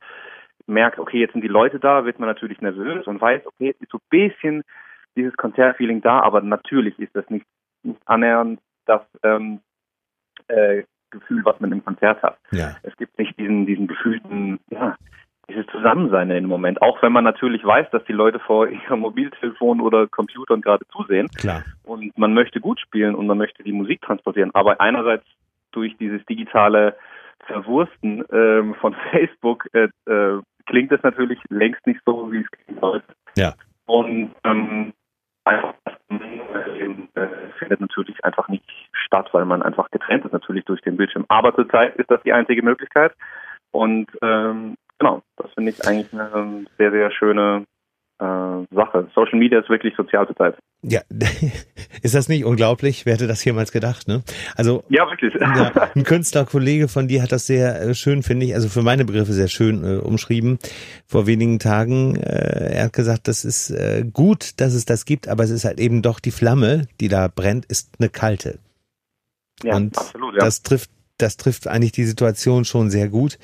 merkt, 0.67 0.99
okay, 0.99 1.19
jetzt 1.19 1.33
sind 1.33 1.43
die 1.43 1.47
Leute 1.47 1.79
da, 1.79 2.05
wird 2.05 2.19
man 2.19 2.27
natürlich 2.27 2.61
nervös 2.61 3.07
und 3.07 3.21
weiß, 3.21 3.45
okay, 3.45 3.67
jetzt 3.67 3.81
ist 3.81 3.91
so 3.91 3.97
ein 3.97 4.09
bisschen 4.09 4.63
dieses 5.15 5.35
Konzertfeeling 5.35 6.01
da, 6.01 6.19
aber 6.19 6.41
natürlich 6.41 6.97
ist 6.99 7.15
das 7.15 7.29
nicht, 7.29 7.45
nicht 7.83 7.99
annähernd 8.05 8.59
das 8.85 9.01
ähm, 9.23 9.59
äh, 10.47 10.83
Gefühl, 11.09 11.43
was 11.45 11.59
man 11.59 11.71
im 11.71 11.83
Konzert 11.83 12.21
hat. 12.21 12.37
Ja. 12.51 12.75
Es 12.83 12.95
gibt 12.97 13.17
nicht 13.17 13.37
diesen, 13.39 13.65
diesen 13.65 13.87
gefühlten, 13.87 14.59
ja, 14.69 14.95
dieses 15.49 15.65
Zusammensein 15.67 16.29
im 16.31 16.45
Moment. 16.45 16.81
Auch 16.81 17.01
wenn 17.01 17.11
man 17.11 17.23
natürlich 17.23 17.63
weiß, 17.63 17.89
dass 17.91 18.03
die 18.05 18.13
Leute 18.13 18.39
vor 18.39 18.67
ihrem 18.69 18.99
Mobiltelefon 19.01 19.81
oder 19.81 20.07
Computern 20.07 20.61
gerade 20.61 20.85
zusehen. 20.87 21.27
Klar. 21.29 21.63
Und 21.83 22.17
man 22.17 22.33
möchte 22.33 22.59
gut 22.59 22.79
spielen 22.79 23.15
und 23.15 23.27
man 23.27 23.37
möchte 23.37 23.63
die 23.63 23.71
Musik 23.71 24.01
transportieren. 24.01 24.51
Aber 24.53 24.81
einerseits 24.81 25.25
durch 25.71 25.95
dieses 25.97 26.25
digitale 26.25 26.95
Verwursten 27.45 28.23
ähm, 28.31 28.75
von 28.75 28.95
Facebook 29.11 29.67
äh, 29.73 29.89
äh, 30.11 30.41
klingt 30.65 30.91
es 30.91 31.01
natürlich 31.03 31.39
längst 31.49 31.85
nicht 31.87 32.01
so, 32.05 32.31
wie 32.31 32.41
es 32.41 32.51
klingen 32.51 32.79
sollte. 32.81 33.13
Ja. 33.37 33.53
Und 33.85 34.31
ähm, 34.43 34.93
einfach 35.45 35.75
äh, 36.09 37.27
findet 37.57 37.79
natürlich 37.79 38.23
einfach 38.25 38.49
nicht 38.49 38.65
statt, 38.91 39.29
weil 39.31 39.45
man 39.45 39.63
einfach 39.63 39.89
getrennt 39.91 40.25
ist 40.25 40.33
natürlich 40.33 40.65
durch 40.65 40.81
den 40.81 40.97
Bildschirm. 40.97 41.25
Aber 41.29 41.55
zurzeit 41.55 41.95
ist 41.95 42.11
das 42.11 42.21
die 42.23 42.33
einzige 42.33 42.61
Möglichkeit. 42.61 43.13
Und 43.71 44.07
ähm, 44.21 44.75
genau, 44.99 45.21
das 45.37 45.51
finde 45.53 45.71
ich 45.71 45.87
eigentlich 45.87 46.11
eine 46.13 46.65
sehr, 46.77 46.91
sehr 46.91 47.11
schöne 47.11 47.65
äh, 48.19 48.75
Sache. 48.75 49.07
Social 49.13 49.37
Media 49.37 49.59
ist 49.59 49.69
wirklich 49.69 49.95
sozial 49.95 50.25
zurzeit. 50.27 50.55
Ja, 50.81 51.01
ist 52.01 52.15
das 52.15 52.29
nicht 52.29 52.45
unglaublich? 52.45 53.05
Wer 53.05 53.13
hätte 53.13 53.27
das 53.27 53.43
jemals 53.45 53.71
gedacht, 53.71 54.07
ne? 54.07 54.23
Also 54.55 54.83
ja, 54.89 55.07
wirklich. 55.09 55.33
Ja, 55.35 55.89
ein 55.95 56.03
Künstlerkollege 56.03 56.87
von 56.87 57.07
dir 57.07 57.21
hat 57.21 57.31
das 57.31 57.45
sehr 57.47 57.79
äh, 57.81 57.93
schön, 57.93 58.23
finde 58.23 58.45
ich, 58.45 58.55
also 58.55 58.69
für 58.69 58.81
meine 58.81 59.05
Begriffe 59.05 59.33
sehr 59.33 59.47
schön 59.47 59.83
äh, 59.83 59.97
umschrieben. 59.97 60.57
Vor 61.05 61.27
wenigen 61.27 61.59
Tagen, 61.59 62.15
äh, 62.15 62.75
er 62.75 62.85
hat 62.85 62.93
gesagt, 62.93 63.27
das 63.27 63.45
ist 63.45 63.69
äh, 63.69 64.03
gut, 64.11 64.59
dass 64.59 64.73
es 64.73 64.85
das 64.85 65.05
gibt, 65.05 65.27
aber 65.27 65.43
es 65.43 65.51
ist 65.51 65.65
halt 65.65 65.79
eben 65.79 66.01
doch 66.01 66.19
die 66.19 66.31
Flamme, 66.31 66.87
die 66.99 67.09
da 67.09 67.27
brennt, 67.27 67.65
ist 67.65 67.95
eine 67.99 68.09
kalte. 68.09 68.59
Ja, 69.63 69.75
Und 69.75 69.97
absolut, 69.97 70.33
ja. 70.33 70.39
das 70.39 70.61
trifft, 70.61 70.89
das 71.17 71.37
trifft 71.37 71.67
eigentlich 71.67 71.91
die 71.91 72.05
Situation 72.05 72.65
schon 72.65 72.89
sehr 72.89 73.09
gut. 73.09 73.39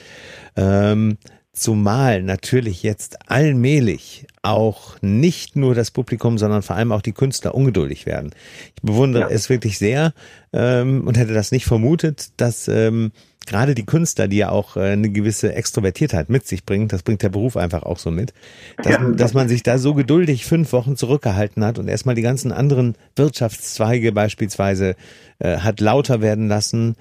Ähm, 0.56 1.18
Zumal 1.56 2.24
natürlich 2.24 2.82
jetzt 2.82 3.30
allmählich 3.30 4.26
auch 4.42 5.00
nicht 5.02 5.56
nur 5.56 5.76
das 5.76 5.92
Publikum, 5.92 6.40
sondern 6.40 6.64
vor 6.64 6.76
allem 6.76 6.92
auch 6.92 7.04
die 7.04 7.12
Künstler 7.12 7.54
ungeduldig 7.54 8.08
werden. 8.08 8.32
Ich 8.76 8.82
bewundere 8.82 9.30
ja. 9.30 9.30
es 9.30 9.50
wirklich 9.50 9.78
sehr 9.78 10.14
ähm, 10.52 11.06
und 11.06 11.16
hätte 11.16 11.34
das 11.36 11.52
nicht 11.52 11.66
vermutet, 11.66 12.32
dass 12.38 12.68
ähm, 12.68 13.12
gerade 13.46 13.76
die 13.76 13.86
Künstler, 13.86 14.28
die 14.28 14.38
ja 14.38 14.50
auch 14.50 14.78
äh, 14.78 14.94
eine 14.94 15.12
gewisse 15.12 15.54
Extrovertiertheit 15.54 16.28
mit 16.28 16.48
sich 16.48 16.66
bringen, 16.66 16.88
das 16.88 17.04
bringt 17.04 17.22
der 17.22 17.30
Beruf 17.30 17.56
einfach 17.56 17.84
auch 17.84 18.00
so 18.00 18.10
mit, 18.10 18.34
dass, 18.78 18.94
ja. 18.94 19.12
dass 19.12 19.34
man 19.36 19.48
sich 19.48 19.62
da 19.62 19.78
so 19.78 19.94
geduldig 19.94 20.46
fünf 20.46 20.74
Wochen 20.74 20.96
zurückgehalten 20.96 21.64
hat 21.64 21.78
und 21.78 21.88
erstmal 21.88 22.16
die 22.16 22.24
ganzen 22.24 22.52
anderen 22.52 22.96
Wirtschaftszweige 23.16 24.12
beispielsweise 24.12 24.96
äh, 25.38 25.58
hat 25.58 25.82
lauter 25.82 26.22
werden 26.22 26.48
lassen 26.48 26.96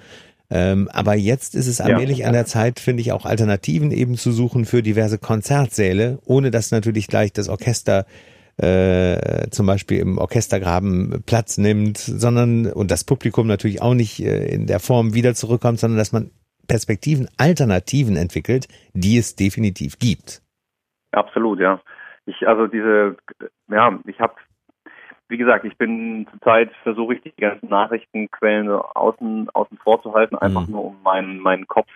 ähm, 0.49 0.89
aber 0.91 1.15
jetzt 1.15 1.55
ist 1.55 1.67
es 1.67 1.81
allmählich 1.81 2.19
ja. 2.19 2.27
an 2.27 2.33
der 2.33 2.45
Zeit, 2.45 2.79
finde 2.79 3.01
ich, 3.01 3.11
auch 3.11 3.25
Alternativen 3.25 3.91
eben 3.91 4.15
zu 4.15 4.31
suchen 4.31 4.65
für 4.65 4.83
diverse 4.83 5.17
Konzertsäle, 5.17 6.19
ohne 6.25 6.51
dass 6.51 6.71
natürlich 6.71 7.07
gleich 7.07 7.33
das 7.33 7.49
Orchester 7.49 8.05
äh, 8.57 9.49
zum 9.49 9.65
Beispiel 9.65 9.99
im 9.99 10.19
Orchestergraben 10.19 11.23
Platz 11.25 11.57
nimmt, 11.57 11.97
sondern 11.97 12.67
und 12.67 12.91
das 12.91 13.03
Publikum 13.03 13.47
natürlich 13.47 13.81
auch 13.81 13.95
nicht 13.95 14.19
äh, 14.19 14.45
in 14.45 14.67
der 14.67 14.79
Form 14.79 15.15
wieder 15.15 15.33
zurückkommt, 15.33 15.79
sondern 15.79 15.97
dass 15.97 16.11
man 16.11 16.29
Perspektiven, 16.67 17.27
Alternativen 17.37 18.15
entwickelt, 18.15 18.67
die 18.93 19.17
es 19.17 19.35
definitiv 19.35 19.97
gibt. 19.97 20.41
Absolut, 21.11 21.59
ja. 21.59 21.81
Ich 22.25 22.47
also 22.47 22.67
diese, 22.67 23.17
ja, 23.69 23.99
ich 24.05 24.19
habe 24.19 24.35
wie 25.29 25.37
gesagt, 25.37 25.65
ich 25.65 25.77
bin 25.77 26.27
zurzeit 26.31 26.71
versuche 26.83 27.15
ich 27.15 27.21
die 27.21 27.33
ganzen 27.39 27.69
Nachrichtenquellen 27.69 28.69
außen, 28.69 29.49
außen 29.53 29.77
vor 29.77 30.01
zu 30.01 30.13
halten, 30.13 30.35
einfach 30.35 30.67
mhm. 30.67 30.73
nur 30.73 30.85
um 30.85 31.01
meinen, 31.03 31.39
meinen 31.39 31.67
Kopf 31.67 31.87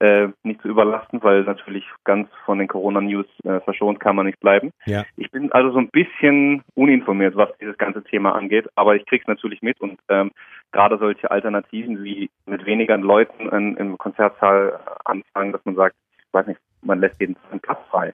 äh, 0.00 0.28
nicht 0.42 0.60
zu 0.60 0.68
überlasten, 0.68 1.22
weil 1.22 1.42
natürlich 1.44 1.84
ganz 2.04 2.28
von 2.44 2.58
den 2.58 2.68
Corona-News 2.68 3.26
äh, 3.44 3.60
verschont 3.60 3.98
kann 3.98 4.16
man 4.16 4.26
nicht 4.26 4.40
bleiben. 4.40 4.70
Ja. 4.84 5.04
Ich 5.16 5.30
bin 5.30 5.50
also 5.52 5.72
so 5.72 5.78
ein 5.78 5.88
bisschen 5.88 6.62
uninformiert, 6.74 7.34
was 7.36 7.48
dieses 7.60 7.78
ganze 7.78 8.04
Thema 8.04 8.34
angeht, 8.34 8.68
aber 8.74 8.96
ich 8.96 9.06
krieg's 9.06 9.26
natürlich 9.26 9.62
mit 9.62 9.80
und 9.80 9.98
ähm, 10.08 10.32
gerade 10.72 10.98
solche 10.98 11.30
Alternativen 11.30 12.04
wie 12.04 12.28
mit 12.44 12.66
weniger 12.66 12.98
Leuten 12.98 13.48
in, 13.48 13.76
im 13.76 13.96
Konzertsaal 13.96 14.80
anfangen, 15.04 15.52
dass 15.52 15.64
man 15.64 15.76
sagt, 15.76 15.96
ich 16.18 16.34
weiß 16.34 16.46
nicht, 16.48 16.60
man 16.82 17.00
lässt 17.00 17.20
jeden 17.20 17.36
Platz 17.62 17.80
frei 17.90 18.12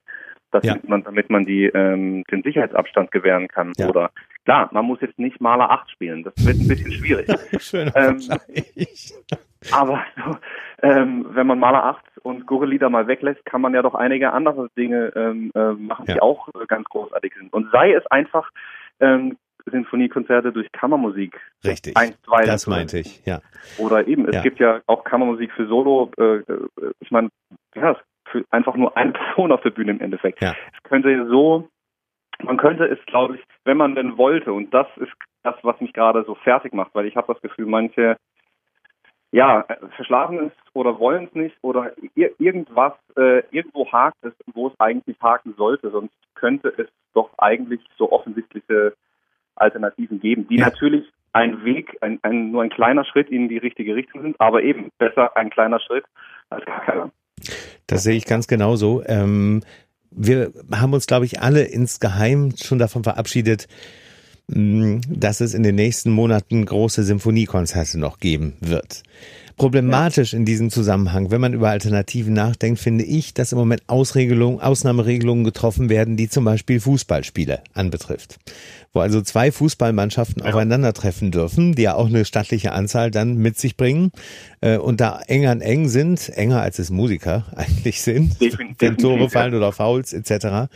dass 0.53 0.63
ja. 0.63 0.77
man, 0.83 1.03
damit 1.03 1.29
man 1.29 1.45
die, 1.45 1.65
ähm, 1.65 2.23
den 2.31 2.43
Sicherheitsabstand 2.43 3.11
gewähren 3.11 3.47
kann. 3.47 3.73
Ja. 3.77 3.89
Oder 3.89 4.11
klar, 4.45 4.69
man 4.71 4.85
muss 4.85 5.01
jetzt 5.01 5.19
nicht 5.19 5.41
Maler 5.41 5.69
8 5.71 5.91
spielen, 5.91 6.23
das 6.23 6.33
wird 6.45 6.57
ein 6.57 6.67
bisschen 6.67 6.91
schwierig. 6.91 7.27
Schöner 7.61 7.95
ähm, 7.95 8.21
aber 9.71 10.03
ähm, 10.81 11.25
wenn 11.29 11.47
man 11.47 11.59
Maler 11.59 11.85
8 11.85 12.03
und 12.23 12.45
Gurre-Lieder 12.45 12.89
mal 12.89 13.07
weglässt, 13.07 13.45
kann 13.45 13.61
man 13.61 13.73
ja 13.73 13.81
doch 13.81 13.95
einige 13.95 14.33
andere 14.33 14.69
Dinge 14.77 15.13
ähm, 15.15 15.51
äh, 15.55 15.71
machen, 15.71 16.05
ja. 16.07 16.15
die 16.15 16.21
auch 16.21 16.49
äh, 16.49 16.65
ganz 16.67 16.85
großartig 16.89 17.33
sind. 17.37 17.53
Und 17.53 17.71
sei 17.71 17.93
es 17.93 18.05
einfach 18.07 18.49
ähm, 18.99 19.37
Sinfoniekonzerte 19.65 20.51
durch 20.51 20.71
Kammermusik. 20.71 21.39
Richtig. 21.63 21.95
Eins, 21.95 22.21
zwei, 22.23 22.45
das 22.45 22.67
meinte 22.67 22.99
ich, 22.99 23.25
ja. 23.25 23.39
Oder 23.77 24.07
eben, 24.07 24.27
es 24.27 24.35
ja. 24.35 24.41
gibt 24.41 24.59
ja 24.59 24.81
auch 24.87 25.03
Kammermusik 25.03 25.51
für 25.53 25.67
Solo. 25.67 26.11
Äh, 26.17 26.37
äh 26.39 26.43
ich 26.99 27.11
meine, 27.11 27.29
ja, 27.75 27.95
für 28.25 28.43
einfach 28.49 28.75
nur 28.75 28.95
eine 28.97 29.11
Person 29.33 29.51
auf 29.51 29.61
der 29.61 29.69
Bühne 29.69 29.91
im 29.91 30.01
Endeffekt. 30.01 30.41
Ja. 30.41 30.53
Es 30.75 30.83
könnte 30.83 31.27
so, 31.27 31.69
man 32.41 32.57
könnte 32.57 32.85
es, 32.85 33.03
glaube 33.05 33.35
ich, 33.35 33.43
wenn 33.65 33.77
man 33.77 33.95
denn 33.95 34.17
wollte, 34.17 34.53
und 34.53 34.73
das 34.73 34.87
ist 34.97 35.11
das, 35.43 35.55
was 35.63 35.79
mich 35.81 35.93
gerade 35.93 36.23
so 36.25 36.35
fertig 36.35 36.73
macht, 36.73 36.95
weil 36.95 37.05
ich 37.05 37.15
habe 37.15 37.31
das 37.31 37.41
Gefühl, 37.41 37.65
manche 37.65 38.17
ja, 39.33 39.65
verschlafen 39.95 40.47
es 40.47 40.51
oder 40.73 40.99
wollen 40.99 41.25
es 41.25 41.33
nicht 41.33 41.55
oder 41.63 41.91
ir 42.13 42.31
irgendwas, 42.37 42.93
äh, 43.17 43.41
irgendwo 43.49 43.91
hakt 43.91 44.23
es, 44.23 44.33
wo 44.53 44.67
es 44.67 44.79
eigentlich 44.79 45.19
haken 45.21 45.55
sollte, 45.57 45.89
sonst 45.89 46.13
könnte 46.35 46.71
es 46.77 46.87
doch 47.15 47.31
eigentlich 47.39 47.81
so 47.97 48.11
offensichtliche 48.11 48.93
Alternativen 49.55 50.19
geben, 50.19 50.47
die 50.47 50.57
ja. 50.57 50.65
natürlich 50.65 51.11
ein 51.33 51.65
Weg, 51.65 51.97
ein, 52.01 52.19
ein, 52.21 52.51
nur 52.51 52.61
ein 52.61 52.69
kleiner 52.69 53.05
Schritt 53.05 53.31
in 53.31 53.49
die 53.49 53.57
richtige 53.57 53.95
Richtung 53.95 54.21
sind, 54.21 54.39
aber 54.39 54.61
eben 54.61 54.91
besser 54.99 55.35
ein 55.35 55.49
kleiner 55.49 55.79
Schritt 55.79 56.05
als 56.51 56.63
gar 56.65 56.81
keiner. 56.81 57.11
Das 57.87 58.03
sehe 58.03 58.15
ich 58.15 58.27
ganz 58.27 58.47
genauso. 58.47 59.03
Ähm, 59.07 59.61
wir 60.15 60.51
haben 60.71 60.93
uns, 60.93 61.07
glaube 61.07 61.25
ich, 61.25 61.41
alle 61.41 61.63
insgeheim 61.63 62.53
schon 62.61 62.79
davon 62.79 63.03
verabschiedet, 63.03 63.67
mm, 64.47 64.99
dass 65.09 65.41
es 65.41 65.53
in 65.53 65.63
den 65.63 65.75
nächsten 65.75 66.11
Monaten 66.11 66.65
große 66.65 67.03
Symphoniekonzerte 67.03 67.99
noch 67.99 68.19
geben 68.19 68.53
wird. 68.59 69.03
Problematisch 69.57 70.33
ja. 70.33 70.39
in 70.39 70.45
diesem 70.45 70.69
Zusammenhang, 70.69 71.31
wenn 71.31 71.41
man 71.41 71.53
über 71.53 71.69
Alternativen 71.69 72.33
nachdenkt, 72.33 72.79
finde 72.79 73.03
ich, 73.03 73.33
dass 73.33 73.51
im 73.51 73.57
Moment 73.57 73.83
Ausregelungen, 73.87 74.59
Ausnahmeregelungen 74.59 75.43
getroffen 75.43 75.89
werden, 75.89 76.17
die 76.17 76.29
zum 76.29 76.45
Beispiel 76.45 76.79
Fußballspiele 76.79 77.61
anbetrifft. 77.73 78.39
Wo 78.93 78.99
also 78.99 79.21
zwei 79.21 79.51
Fußballmannschaften 79.51 80.43
ja. 80.43 80.49
aufeinandertreffen 80.49 81.31
dürfen, 81.31 81.73
die 81.73 81.83
ja 81.83 81.95
auch 81.95 82.07
eine 82.07 82.25
stattliche 82.25 82.73
Anzahl 82.73 83.09
dann 83.09 83.37
mit 83.37 83.57
sich 83.57 83.75
bringen 83.75 84.11
äh, 84.61 84.77
und 84.77 85.01
da 85.01 85.19
eng 85.27 85.47
an 85.47 85.61
eng 85.61 85.89
sind, 85.89 86.29
enger 86.29 86.61
als 86.61 86.77
es 86.77 86.91
Musiker 86.91 87.45
eigentlich 87.55 88.03
sind, 88.03 88.37
wenn 88.79 88.97
Tore 88.97 89.31
fallen 89.31 89.55
oder 89.55 89.71
Fouls 89.71 90.13
etc. 90.13 90.71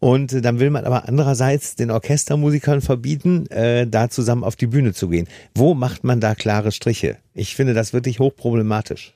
Und 0.00 0.32
äh, 0.32 0.40
dann 0.40 0.58
will 0.58 0.70
man 0.70 0.84
aber 0.84 1.08
andererseits 1.08 1.76
den 1.76 1.92
Orchestermusikern 1.92 2.80
verbieten, 2.80 3.46
äh, 3.50 3.86
da 3.86 4.10
zusammen 4.10 4.42
auf 4.42 4.56
die 4.56 4.66
Bühne 4.66 4.92
zu 4.92 5.08
gehen. 5.08 5.28
Wo 5.54 5.74
macht 5.74 6.02
man 6.02 6.20
da 6.20 6.34
klare 6.34 6.72
Striche? 6.72 7.18
Ich 7.34 7.54
finde 7.56 7.74
das 7.74 7.94
wirklich 7.94 8.18
hochproblematisch. 8.18 9.14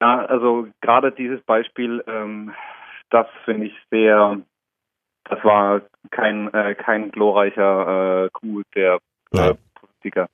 Ja, 0.00 0.24
also 0.26 0.68
gerade 0.80 1.12
dieses 1.12 1.40
Beispiel, 1.42 2.02
ähm, 2.06 2.52
das 3.10 3.26
finde 3.44 3.66
ich 3.66 3.74
sehr, 3.90 4.40
das 5.24 5.42
war 5.44 5.82
kein, 6.10 6.52
äh, 6.52 6.74
kein 6.74 7.10
glorreicher 7.10 8.26
äh, 8.26 8.28
Coup 8.32 8.62
der 8.74 8.98
äh, 9.32 9.54
Politiker. 9.74 10.28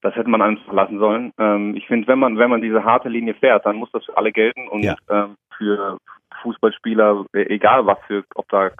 Das 0.00 0.14
hätte 0.14 0.30
man 0.30 0.42
einfach 0.42 0.72
lassen 0.72 0.98
sollen. 0.98 1.32
Ähm, 1.38 1.74
ich 1.76 1.86
finde, 1.86 2.06
wenn 2.06 2.18
man, 2.18 2.38
wenn 2.38 2.50
man 2.50 2.62
diese 2.62 2.84
harte 2.84 3.08
Linie 3.08 3.34
fährt, 3.34 3.66
dann 3.66 3.76
muss 3.76 3.90
das 3.92 4.04
für 4.04 4.16
alle 4.16 4.32
gelten 4.32 4.68
und 4.68 4.82
ja. 4.82 4.96
ähm, 5.10 5.36
für 5.56 5.98
Fußballspieler, 6.42 7.26
egal 7.32 7.86
was 7.86 7.98
für, 8.06 8.24
ob 8.36 8.48
da, 8.48 8.70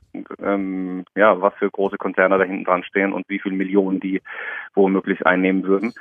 ähm, 0.41 1.05
ja, 1.17 1.41
was 1.41 1.55
für 1.55 1.71
große 1.71 1.97
Konzerne 1.97 2.39
da 2.39 2.45
hinten 2.45 2.65
dran 2.65 2.85
stehen 2.85 3.13
und 3.13 3.29
wie 3.29 3.41
viele 3.41 3.57
Millionen 3.57 3.99
die 3.99 4.23
womöglich 4.75 5.27
einnehmen 5.27 5.65
würden. 5.65 5.93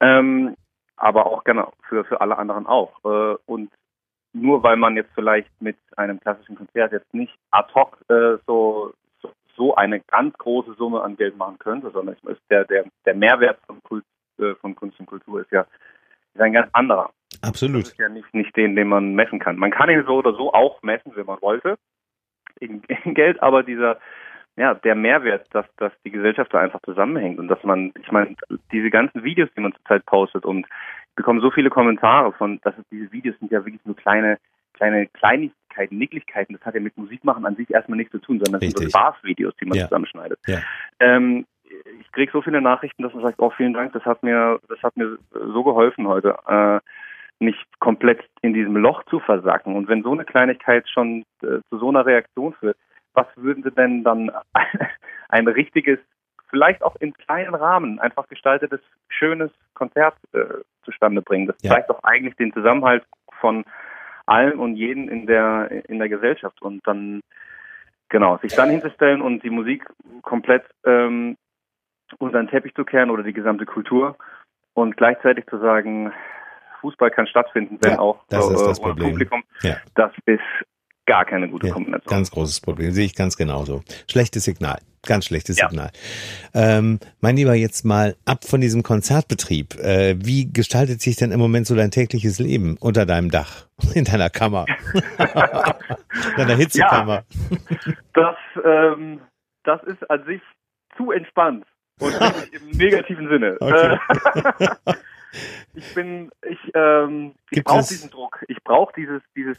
Ähm, 0.00 0.54
aber 0.98 1.26
auch 1.26 1.44
genau 1.44 1.72
für, 1.88 2.04
für 2.04 2.20
alle 2.20 2.38
anderen 2.38 2.66
auch. 2.66 2.92
Äh, 3.04 3.36
und 3.46 3.70
nur 4.32 4.62
weil 4.62 4.76
man 4.76 4.96
jetzt 4.96 5.12
vielleicht 5.14 5.50
mit 5.60 5.76
einem 5.96 6.20
klassischen 6.20 6.56
Konzert 6.56 6.92
jetzt 6.92 7.12
nicht 7.14 7.34
ad 7.50 7.72
hoc 7.74 7.98
äh, 8.08 8.36
so, 8.46 8.92
so, 9.22 9.32
so 9.56 9.74
eine 9.74 10.00
ganz 10.00 10.36
große 10.38 10.74
Summe 10.74 11.02
an 11.02 11.16
Geld 11.16 11.36
machen 11.36 11.58
könnte, 11.58 11.90
sondern 11.90 12.16
ist 12.22 12.42
der, 12.50 12.64
der, 12.64 12.84
der 13.04 13.14
Mehrwert 13.14 13.58
von, 13.66 13.82
Kult, 13.82 14.04
äh, 14.38 14.54
von 14.56 14.74
Kunst 14.74 15.00
und 15.00 15.06
Kultur 15.06 15.40
ist 15.40 15.50
ja 15.50 15.66
ist 16.34 16.40
ein 16.40 16.52
ganz 16.52 16.68
anderer. 16.72 17.10
Absolut. 17.42 17.82
Das 17.82 17.88
ist 17.90 17.98
ja 17.98 18.08
nicht, 18.08 18.32
nicht 18.34 18.56
den, 18.56 18.76
den 18.76 18.88
man 18.88 19.14
messen 19.14 19.38
kann. 19.38 19.56
Man 19.56 19.70
kann 19.70 19.90
ihn 19.90 20.04
so 20.06 20.18
oder 20.18 20.32
so 20.34 20.52
auch 20.52 20.82
messen, 20.82 21.12
wenn 21.14 21.26
man 21.26 21.40
wollte, 21.40 21.78
in, 22.60 22.82
in 23.04 23.14
Geld, 23.14 23.42
aber 23.42 23.62
dieser, 23.62 23.98
ja, 24.58 24.74
der 24.74 24.96
Mehrwert, 24.96 25.46
dass, 25.52 25.66
dass 25.76 25.92
die 26.04 26.10
Gesellschaft 26.10 26.52
da 26.52 26.58
einfach 26.58 26.80
zusammenhängt 26.82 27.38
und 27.38 27.48
dass 27.48 27.62
man, 27.62 27.92
ich 28.00 28.10
meine, 28.10 28.34
diese 28.72 28.90
ganzen 28.90 29.22
Videos, 29.22 29.48
die 29.56 29.60
man 29.60 29.72
zurzeit 29.72 30.04
postet 30.04 30.44
und 30.44 30.66
ich 30.66 31.14
bekomme 31.14 31.40
so 31.40 31.50
viele 31.50 31.70
Kommentare 31.70 32.32
von, 32.32 32.60
dass 32.62 32.76
es, 32.76 32.84
diese 32.90 33.12
Videos 33.12 33.38
sind 33.38 33.52
ja 33.52 33.64
wirklich 33.64 33.84
nur 33.84 33.96
kleine, 33.96 34.38
kleine 34.74 35.06
Kleinigkeiten, 35.08 35.98
Nicklichkeiten. 35.98 36.56
Das 36.56 36.66
hat 36.66 36.74
ja 36.74 36.80
mit 36.80 36.96
Musikmachen 36.96 37.46
an 37.46 37.56
sich 37.56 37.70
erstmal 37.70 37.98
nichts 37.98 38.12
zu 38.12 38.18
tun, 38.18 38.40
sondern 38.42 38.60
das 38.60 38.70
sind 38.70 38.78
so 38.78 38.88
Spaßvideos, 38.88 39.54
die 39.56 39.66
man 39.66 39.78
ja. 39.78 39.84
zusammenschneidet. 39.84 40.38
Ja. 40.46 40.58
Ähm, 40.98 41.46
ich 42.00 42.10
kriege 42.12 42.32
so 42.32 42.42
viele 42.42 42.60
Nachrichten, 42.60 43.02
dass 43.02 43.14
man 43.14 43.22
sagt, 43.22 43.38
oh 43.38 43.50
vielen 43.50 43.74
Dank, 43.74 43.92
das 43.92 44.04
hat 44.04 44.22
mir, 44.22 44.58
das 44.68 44.82
hat 44.82 44.96
mir 44.96 45.18
so 45.30 45.62
geholfen 45.62 46.08
heute. 46.08 46.36
Äh, 46.46 46.80
nicht 47.40 47.64
komplett 47.78 48.24
in 48.42 48.54
diesem 48.54 48.76
Loch 48.76 49.04
zu 49.04 49.20
versacken. 49.20 49.76
Und 49.76 49.86
wenn 49.86 50.02
so 50.02 50.12
eine 50.12 50.24
Kleinigkeit 50.24 50.88
schon 50.88 51.24
äh, 51.42 51.60
zu 51.70 51.78
so 51.78 51.88
einer 51.88 52.04
Reaktion 52.04 52.54
führt, 52.54 52.76
was 53.18 53.26
würden 53.36 53.64
Sie 53.64 53.72
denn 53.72 54.04
dann 54.04 54.30
ein 55.28 55.48
richtiges, 55.48 55.98
vielleicht 56.48 56.82
auch 56.82 56.96
im 56.96 57.12
kleinen 57.14 57.54
Rahmen, 57.54 57.98
einfach 57.98 58.28
gestaltetes, 58.28 58.80
schönes 59.08 59.50
Konzert 59.74 60.14
äh, 60.32 60.62
zustande 60.84 61.20
bringen? 61.20 61.48
Das 61.48 61.56
ja. 61.62 61.72
zeigt 61.72 61.90
doch 61.90 62.02
eigentlich 62.04 62.36
den 62.36 62.52
Zusammenhalt 62.52 63.04
von 63.40 63.64
allen 64.26 64.58
und 64.58 64.76
jeden 64.76 65.08
in 65.08 65.26
der 65.26 65.70
in 65.88 65.98
der 65.98 66.08
Gesellschaft. 66.08 66.62
Und 66.62 66.86
dann 66.86 67.20
genau 68.08 68.38
sich 68.38 68.54
dann 68.54 68.70
hinzustellen 68.70 69.20
und 69.20 69.42
die 69.42 69.50
Musik 69.50 69.84
komplett 70.22 70.64
ähm, 70.84 71.36
unter 72.18 72.38
den 72.38 72.48
Teppich 72.48 72.74
zu 72.74 72.84
kehren 72.84 73.10
oder 73.10 73.22
die 73.22 73.32
gesamte 73.32 73.66
Kultur 73.66 74.16
und 74.74 74.96
gleichzeitig 74.96 75.46
zu 75.46 75.58
sagen, 75.58 76.12
Fußball 76.80 77.10
kann 77.10 77.26
stattfinden, 77.26 77.78
wenn 77.82 77.92
ja, 77.92 77.98
auch 77.98 78.24
das 78.28 78.48
äh, 78.48 78.54
ist 78.54 78.66
das 78.66 78.80
Problem. 78.80 79.10
Publikum. 79.10 79.42
Ja. 79.62 79.76
Das 79.94 80.12
ist 80.24 80.40
gar 81.08 81.24
keine 81.24 81.48
gute 81.48 81.68
ja, 81.68 81.72
Kombination. 81.72 82.08
Ganz 82.08 82.30
großes 82.30 82.60
Problem, 82.60 82.92
sehe 82.92 83.06
ich 83.06 83.16
ganz 83.16 83.36
genauso. 83.36 83.82
Schlechtes 84.08 84.44
Signal, 84.44 84.78
ganz 85.06 85.24
schlechtes 85.24 85.58
ja. 85.58 85.68
Signal. 85.68 85.90
Ähm, 86.54 87.00
mein 87.20 87.36
Lieber, 87.36 87.54
jetzt 87.54 87.84
mal 87.84 88.14
ab 88.26 88.44
von 88.44 88.60
diesem 88.60 88.82
Konzertbetrieb. 88.82 89.74
Äh, 89.76 90.16
wie 90.18 90.52
gestaltet 90.52 91.00
sich 91.00 91.16
denn 91.16 91.32
im 91.32 91.40
Moment 91.40 91.66
so 91.66 91.74
dein 91.74 91.90
tägliches 91.90 92.38
Leben 92.38 92.76
unter 92.78 93.06
deinem 93.06 93.30
Dach, 93.30 93.66
in 93.94 94.04
deiner 94.04 94.28
Kammer, 94.28 94.66
deiner 96.36 96.56
Hitzekammer? 96.56 97.24
Ja, 97.24 97.56
das, 98.12 98.36
ähm, 98.64 99.20
das 99.64 99.82
ist 99.84 100.08
an 100.10 100.24
sich 100.26 100.42
zu 100.98 101.10
entspannt 101.10 101.64
und 102.00 102.14
im 102.52 102.68
negativen 102.76 103.28
Sinne. 103.30 103.56
Okay. 103.60 103.98
ich 105.74 105.94
bin, 105.94 106.30
ich, 106.46 106.58
ähm, 106.74 107.34
ich 107.50 107.64
brauche 107.64 107.88
diesen 107.88 108.10
Druck. 108.10 108.44
Ich 108.48 108.62
brauche 108.62 108.92
dieses, 108.94 109.22
dieses, 109.34 109.56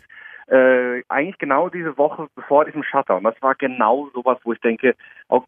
äh, 0.50 1.04
eigentlich 1.10 1.38
genau 1.38 1.70
diese 1.70 1.98
Woche 1.98 2.28
bevor 2.36 2.66
diesem 2.66 2.84
Shutdown. 2.84 3.24
Das 3.24 3.42
war 3.42 3.56
genau 3.56 4.10
sowas, 4.14 4.38
wo 4.44 4.54
ich 4.54 4.60
denke, 4.62 4.96
auch 5.28 5.46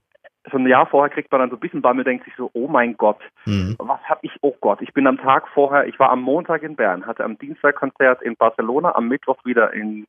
so 0.50 0.58
ein 0.58 0.68
Jahr 0.68 0.88
vorher 0.88 1.14
kriegt 1.14 1.32
man 1.32 1.42
dann 1.42 1.50
so 1.50 1.56
ein 1.56 1.60
bisschen 1.60 1.82
Bammel, 1.82 2.04
denkt 2.04 2.26
sich 2.26 2.34
so, 2.36 2.50
oh 2.54 2.68
mein 2.68 2.98
Gott, 2.98 3.20
mhm. 3.46 3.76
was 3.78 4.02
hab 4.04 4.24
ich, 4.24 4.32
oh 4.42 4.56
Gott, 4.60 4.82
ich 4.82 4.94
bin 4.94 5.06
am 5.06 5.18
Tag 5.18 5.48
vorher, 5.50 5.86
ich 5.88 6.00
war 6.00 6.10
am 6.10 6.22
Montag 6.22 6.64
in 6.64 6.76
Bern, 6.76 7.06
hatte 7.06 7.24
am 7.24 7.38
Dienstag 7.38 7.76
Konzert 7.76 8.22
in 8.22 8.36
Barcelona, 8.36 8.96
am 8.96 9.08
Mittwoch 9.08 9.44
wieder 9.46 9.72
in 9.74 10.06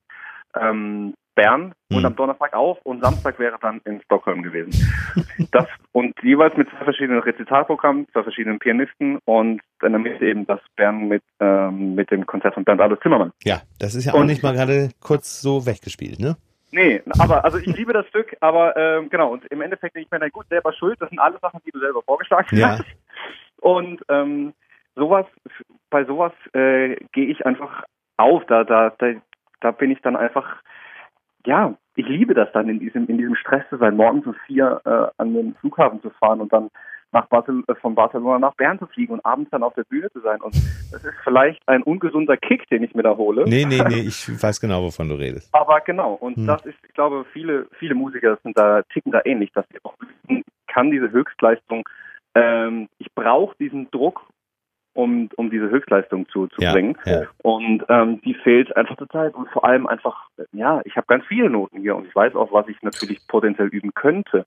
ähm, 0.55 1.15
Bern 1.35 1.75
und 1.91 2.01
mhm. 2.01 2.07
am 2.07 2.17
Donnerstag 2.17 2.55
auch 2.55 2.79
und 2.85 3.03
Samstag 3.03 3.39
wäre 3.39 3.57
dann 3.61 3.81
in 3.85 4.01
Stockholm 4.03 4.43
gewesen. 4.43 4.73
Das 5.51 5.67
und 5.93 6.15
jeweils 6.23 6.57
mit 6.57 6.69
zwei 6.71 6.85
verschiedenen 6.85 7.21
Rezitalprogrammen, 7.21 8.07
zwei 8.13 8.23
verschiedenen 8.23 8.59
Pianisten 8.59 9.19
und 9.25 9.61
dann 9.81 9.93
damit 9.93 10.21
eben 10.21 10.47
das 10.47 10.61
Bern 10.77 11.09
mit 11.09 11.23
ähm, 11.41 11.95
mit 11.95 12.11
dem 12.11 12.27
Konzert 12.27 12.55
von 12.55 12.65
Bernd 12.65 12.81
Adolf 12.81 13.01
Zimmermann. 13.01 13.33
Ja, 13.45 13.63
das 13.79 13.95
ist 13.95 14.05
ja 14.05 14.15
auch 14.15 14.21
und, 14.21 14.27
nicht 14.27 14.43
mal 14.43 14.55
gerade 14.55 14.91
kurz 15.01 15.41
so 15.41 15.67
weggespielt, 15.67 16.21
ne? 16.21 16.37
Nee, 16.71 17.03
aber 17.19 17.45
also 17.45 17.59
ich 17.59 17.67
liebe 17.67 17.93
das 17.93 18.07
Stück, 18.09 18.35
aber 18.41 18.77
ähm, 18.77 19.11
genau 19.11 19.31
und 19.31 19.45
im 19.47 19.61
Endeffekt 19.61 19.95
denke 19.95 20.07
ich 20.07 20.11
mir, 20.11 20.19
na 20.19 20.29
gut, 20.29 20.47
selber 20.49 20.73
schuld, 20.73 21.01
das 21.01 21.11
sind 21.11 21.19
alles 21.19 21.41
Sachen, 21.41 21.61
die 21.67 21.71
du 21.71 21.79
selber 21.81 22.03
vorgeschlagen 22.03 22.57
ja. 22.57 22.79
hast. 22.79 22.85
Und 23.61 24.03
ähm, 24.09 24.55
sowas, 24.97 25.27
bei 25.91 26.05
sowas 26.05 26.33
äh, 26.55 26.97
gehe 27.13 27.27
ich 27.27 27.45
einfach 27.45 27.85
auf, 28.17 28.45
da, 28.47 28.65
da, 28.65 28.91
da, 28.99 29.13
da 29.61 29.71
bin 29.71 29.91
ich 29.91 30.01
dann 30.01 30.17
einfach 30.17 30.63
ja, 31.47 31.75
ich 31.95 32.07
liebe 32.07 32.35
das 32.35 32.49
dann 32.53 32.69
in 32.69 32.81
diesem, 32.81 33.07
in 33.07 33.19
diesem 33.19 33.35
Stress 33.37 33.65
zu 33.69 33.77
sein, 33.77 33.97
morgens 33.97 34.27
um 34.27 34.35
vier 34.47 34.81
äh, 34.85 35.21
an 35.21 35.35
den 35.35 35.55
Flughafen 35.57 36.01
zu 36.01 36.11
fahren 36.11 36.41
und 36.41 36.53
dann 36.53 36.71
nach 37.13 37.27
Barcel 37.27 37.63
äh, 37.69 37.75
von 37.75 37.95
Barcelona 37.95 38.39
nach 38.39 38.55
Bern 38.55 38.79
zu 38.79 38.87
fliegen 38.87 39.13
und 39.13 39.25
abends 39.25 39.51
dann 39.51 39.63
auf 39.63 39.75
der 39.75 39.85
Bühne 39.85 40.11
zu 40.11 40.21
sein. 40.21 40.41
Und 40.41 40.55
das 40.55 41.05
ist 41.05 41.15
vielleicht 41.23 41.61
ein 41.67 41.83
ungesunder 41.83 42.37
Kick, 42.37 42.69
den 42.71 42.83
ich 42.83 42.95
mir 42.95 43.03
da 43.03 43.17
hole. 43.17 43.45
Nee, 43.47 43.67
nee, 43.67 43.83
nee, 43.87 44.01
ich 44.01 44.43
weiß 44.43 44.61
genau, 44.61 44.83
wovon 44.83 45.09
du 45.09 45.15
redest. 45.15 45.51
Aber 45.55 45.81
genau, 45.81 46.15
und 46.15 46.37
hm. 46.37 46.47
das 46.47 46.65
ist, 46.65 46.79
ich 46.87 46.95
glaube, 46.95 47.27
viele, 47.33 47.67
viele 47.79 47.95
Musiker 47.95 48.39
sind 48.43 48.57
da, 48.57 48.83
ticken 48.93 49.13
da 49.13 49.21
ähnlich, 49.25 49.53
dass 49.53 49.67
sie 49.69 49.79
auch 49.83 49.95
wissen, 50.01 50.43
kann 50.69 50.91
diese 50.91 51.11
Höchstleistung, 51.11 51.87
ähm, 52.35 52.89
ich 52.99 53.13
brauche 53.15 53.55
diesen 53.59 53.91
Druck 53.91 54.27
um, 54.95 55.29
um 55.37 55.51
diese 55.51 55.71
Höchstleistung 55.71 56.29
zu, 56.29 56.49
zu 56.49 56.61
ja, 56.61 56.73
bringen. 56.73 56.97
Ja. 57.05 57.23
Und 57.43 57.85
ähm, 57.89 58.21
die 58.23 58.35
fehlt 58.35 58.77
einfach 58.77 58.97
total. 58.97 59.31
Und 59.31 59.49
vor 59.51 59.65
allem 59.65 59.87
einfach, 59.87 60.29
ja, 60.53 60.81
ich 60.85 60.97
habe 60.97 61.07
ganz 61.07 61.25
viele 61.27 61.51
Noten 61.51 61.81
hier 61.81 61.97
und 61.97 62.07
ich 62.07 62.15
weiß 62.15 62.35
auch, 62.35 62.53
was 62.53 62.69
ich 62.69 62.81
natürlich 62.83 63.27
potenziell 63.27 63.69
üben 63.69 63.95
könnte. 63.95 64.47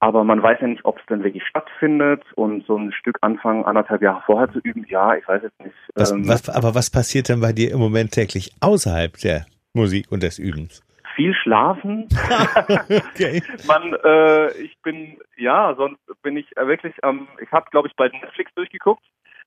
Aber 0.00 0.22
man 0.22 0.42
weiß 0.42 0.58
ja 0.60 0.66
nicht, 0.66 0.84
ob 0.84 0.98
es 0.98 1.04
dann 1.06 1.24
wirklich 1.24 1.44
stattfindet 1.46 2.22
und 2.34 2.66
so 2.66 2.76
ein 2.76 2.92
Stück 2.92 3.16
anfangen, 3.22 3.64
anderthalb 3.64 4.02
Jahre 4.02 4.22
vorher 4.26 4.52
zu 4.52 4.58
üben, 4.58 4.84
ja, 4.88 5.14
ich 5.14 5.26
weiß 5.26 5.42
jetzt 5.42 5.58
nicht. 5.60 5.74
Was, 5.94 6.12
ähm, 6.12 6.28
was, 6.28 6.48
aber 6.50 6.74
was 6.74 6.90
passiert 6.90 7.30
denn 7.30 7.40
bei 7.40 7.52
dir 7.52 7.70
im 7.70 7.78
Moment 7.78 8.10
täglich 8.10 8.52
außerhalb 8.60 9.16
der 9.18 9.46
Musik 9.72 10.10
und 10.10 10.22
des 10.22 10.38
Übens? 10.38 10.82
Viel 11.14 11.32
schlafen. 11.32 12.08
okay. 13.14 13.42
Man, 13.66 13.94
äh, 14.04 14.52
ich 14.58 14.76
bin, 14.82 15.16
ja, 15.38 15.74
sonst 15.74 16.00
bin 16.22 16.36
ich 16.36 16.50
wirklich, 16.56 16.94
ähm, 17.02 17.28
ich 17.40 17.50
habe, 17.52 17.70
glaube 17.70 17.88
ich, 17.88 17.96
bei 17.96 18.08
Netflix 18.08 18.52
durchgeguckt. 18.56 19.02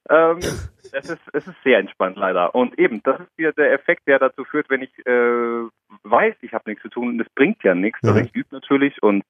Ähm, 0.10 0.38
es, 0.38 1.10
ist, 1.10 1.22
es 1.34 1.48
ist 1.48 1.64
sehr 1.64 1.80
entspannt 1.80 2.18
leider. 2.18 2.56
Und 2.56 2.78
eben, 2.80 3.02
das 3.04 3.20
ist 3.20 3.38
wieder 3.38 3.54
der 3.54 3.74
Effekt, 3.74 4.08
der 4.08 4.20
dazu 4.20 4.44
führt, 4.46 4.70
wenn 4.70 4.82
ich 4.82 4.92
äh, 5.06 5.68
weiß, 6.04 6.36
ich 6.42 6.54
habe 6.54 6.70
nichts 6.70 6.84
zu 6.84 6.90
tun 6.90 7.10
und 7.10 7.20
es 7.20 7.30
bringt 7.36 7.64
ja 7.64 7.76
nichts. 7.76 8.02
Mhm. 8.04 8.10
Also 8.10 8.22
ich 8.22 8.36
übe 8.36 8.48
natürlich 8.52 9.02
und 9.04 9.24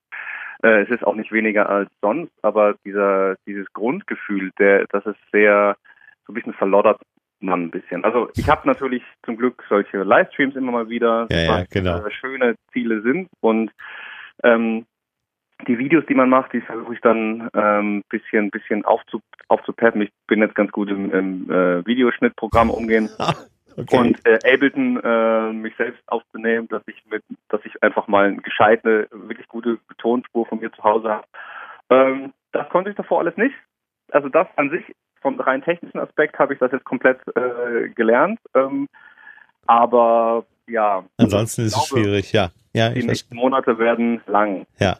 äh, 0.64 0.84
es 0.84 0.90
ist 0.90 1.06
auch 1.06 1.16
nicht 1.16 1.32
weniger 1.32 1.70
als 1.70 1.90
sonst, 2.02 2.34
aber 2.42 2.76
dieser 2.86 3.36
dieses 3.46 3.72
Grundgefühl, 3.74 4.52
der, 4.60 4.86
das 4.88 5.06
ist 5.06 5.20
sehr 5.32 5.78
so 6.26 6.32
ein 6.32 6.36
bisschen 6.36 6.54
verloddert 6.54 7.00
man 7.40 7.64
ein 7.64 7.72
bisschen. 7.72 8.04
Also 8.04 8.30
ich 8.36 8.50
habe 8.50 8.68
natürlich 8.68 9.04
zum 9.24 9.38
Glück 9.38 9.64
solche 9.70 10.02
Livestreams 10.04 10.56
immer 10.56 10.72
mal 10.72 10.90
wieder, 10.90 11.28
ja, 11.30 11.60
ja, 11.60 11.66
genau. 11.70 12.06
äh, 12.06 12.12
schöne 12.12 12.56
Ziele 12.74 13.02
sind 13.02 13.30
und 13.42 13.72
ähm, 14.44 14.86
die 15.66 15.80
Videos, 15.80 16.06
die 16.08 16.14
man 16.14 16.30
macht, 16.30 16.54
die 16.54 16.62
versuche 16.62 16.94
ich 16.94 17.02
dann 17.02 17.50
ähm, 17.54 18.04
bisschen, 18.10 18.52
bisschen 18.52 18.86
aufzu, 18.86 19.22
aufzupeppen. 19.48 20.02
Ich 20.02 20.12
bin 20.28 20.42
jetzt 20.42 20.56
ganz 20.56 20.72
gut 20.72 20.90
im, 20.90 21.12
im 21.12 21.52
äh, 21.52 21.86
Videoschnittprogramm 21.86 22.70
umgehen. 22.70 23.10
okay. 23.78 23.98
Und 23.98 24.26
äh, 24.26 24.36
Ableton 24.36 25.00
äh, 25.04 25.52
mich 25.54 25.76
selbst 25.78 26.02
aufzunehmen, 26.08 26.68
dass 26.68 26.84
ich 26.88 27.04
mit, 27.10 27.24
dass 27.50 27.62
ich 27.66 27.82
einfach 27.82 28.08
mal 28.08 28.28
eine 28.28 28.38
gescheite, 28.38 29.08
wirklich 29.12 29.48
gute 29.48 29.80
Tonspur 29.98 30.46
von 30.46 30.60
mir 30.60 30.72
zu 30.74 30.84
Hause 30.84 31.10
habe. 31.10 31.28
Ähm, 31.90 32.34
das 32.52 32.70
konnte 32.70 32.92
ich 32.92 32.96
davor 32.96 33.20
alles 33.20 33.38
nicht. 33.38 33.56
Also 34.12 34.30
das 34.30 34.48
an 34.56 34.70
sich, 34.70 34.84
vom 35.22 35.40
rein 35.40 35.64
technischen 35.64 36.00
Aspekt 36.00 36.38
habe 36.38 36.54
ich 36.54 36.60
das 36.60 36.72
jetzt 36.72 36.86
komplett 36.86 37.20
äh, 37.36 37.90
gelernt. 37.90 38.40
Ähm, 38.54 38.88
aber 39.66 40.46
ja. 40.68 41.04
Ansonsten 41.18 41.64
ist 41.64 41.76
es 41.76 41.88
schwierig, 41.88 42.32
ja. 42.32 42.52
ja 42.74 42.90
die 42.90 43.04
nächsten 43.04 43.36
Monate 43.36 43.80
werden 43.80 44.22
lang. 44.28 44.66
Ja. 44.80 44.98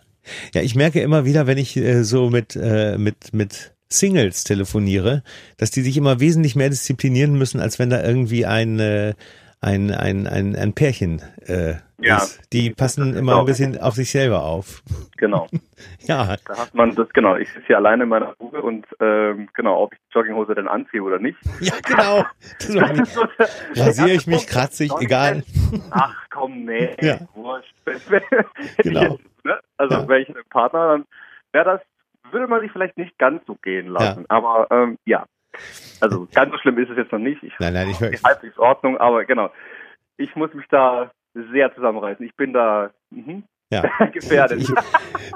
Ja, 0.54 0.62
ich 0.62 0.76
merke 0.76 1.02
immer 1.02 1.26
wieder, 1.26 1.48
wenn 1.48 1.58
ich 1.58 1.78
äh, 1.78 2.04
so 2.04 2.30
mit, 2.30 2.56
äh, 2.56 2.98
mit, 2.98 3.34
mit 3.34 3.74
Singles 3.90 4.44
telefoniere, 4.44 5.24
dass 5.58 5.72
die 5.72 5.82
sich 5.82 5.98
immer 5.98 6.20
wesentlich 6.20 6.56
mehr 6.56 6.70
disziplinieren 6.70 7.38
müssen, 7.38 7.60
als 7.60 7.80
wenn 7.80 7.90
da 7.90 8.04
irgendwie 8.04 8.46
ein, 8.46 8.80
äh, 8.80 9.14
ein, 9.62 9.92
ein, 9.92 10.28
ein, 10.28 10.56
ein 10.56 10.74
Pärchen 10.74 11.22
äh, 11.46 11.76
ja. 12.00 12.18
ist. 12.18 12.42
Die 12.54 12.70
passen 12.72 13.16
immer 13.16 13.40
ein 13.40 13.46
bisschen 13.46 13.80
auf 13.80 13.96
sich 13.96 14.12
selber 14.12 14.44
auf. 14.44 14.84
Genau. 15.18 15.48
ja. 16.02 16.36
Da 16.46 16.58
hat 16.58 16.74
man 16.74 16.94
das, 16.96 17.10
genau, 17.10 17.38
ich 17.38 17.50
sitze 17.52 17.68
hier 17.68 17.78
alleine 17.78 18.04
in 18.04 18.10
meiner 18.10 18.36
Bude 18.36 18.62
und 18.62 18.86
ähm, 19.00 19.50
genau, 19.56 19.82
ob 19.84 19.94
ich 19.94 20.00
die 20.00 20.18
Jogginghose 20.18 20.54
denn 20.54 20.68
anziehe 20.68 21.02
oder 21.02 21.20
nicht. 21.20 21.38
Ja, 21.60 21.74
genau. 21.84 22.24
Rasiere 23.76 24.12
ich 24.12 24.28
mich, 24.28 24.48
kratzig, 24.48 24.92
egal. 25.00 25.44
Ach 25.90 26.16
komm, 26.30 26.66
nee, 26.66 26.96
ja. 27.02 27.20
wurscht. 27.34 27.74
genau. 28.78 29.18
Also 29.78 29.96
ja. 29.96 30.08
wäre 30.08 30.22
ich 30.22 30.30
ein 30.30 30.36
Partner, 30.50 30.88
dann 30.90 31.06
wäre 31.54 31.66
das, 31.66 32.32
würde 32.32 32.48
man 32.48 32.62
sich 32.62 32.72
vielleicht 32.72 32.98
nicht 32.98 33.18
ganz 33.18 33.46
so 33.46 33.56
gehen 33.56 33.88
lassen. 33.88 34.22
Ja. 34.22 34.26
Aber 34.30 34.68
ähm, 34.72 34.98
ja, 35.06 35.26
also 36.02 36.28
ganz 36.34 36.52
so 36.52 36.58
schlimm 36.60 36.78
ist 36.78 36.90
es 36.90 36.98
jetzt 36.98 37.12
noch 37.12 37.20
nicht. 37.20 37.42
Ich, 37.44 37.54
nein, 37.60 37.74
nein, 37.74 37.90
ich 37.90 38.00
höre. 38.00 38.12
Halbwegs 38.24 38.58
Ordnung, 38.58 38.98
aber 38.98 39.26
genau. 39.26 39.52
Ich 40.18 40.36
muss 40.36 40.54
mich 40.54 40.66
da 40.70 41.12
sehr 41.34 41.74
zusammenreißen. 41.76 42.26
Ich 42.26 42.36
bin 42.36 42.54
da 42.54 42.90
mh, 43.12 43.44
ja. 43.72 43.84
gefährdet. 44.14 44.62
Ich, 44.62 44.70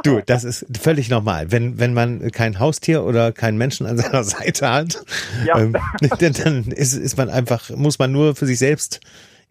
du, 0.03 0.21
das 0.25 0.43
ist 0.43 0.65
völlig 0.77 1.10
normal. 1.10 1.51
Wenn, 1.51 1.79
wenn 1.79 1.93
man 1.93 2.31
kein 2.31 2.60
Haustier 2.60 3.03
oder 3.03 3.31
keinen 3.31 3.57
Menschen 3.57 3.86
an 3.86 3.98
seiner 3.98 4.24
Seite 4.24 4.69
hat, 4.69 5.03
ja. 5.45 5.60
ähm, 5.60 5.74
dann 6.19 6.71
ist, 6.71 6.93
ist 6.93 7.17
man 7.17 7.29
einfach, 7.29 7.69
muss 7.71 8.00
man 8.00 8.12
nur 8.12 8.36
für 8.36 8.45
sich 8.45 8.60
selbst 8.60 9.01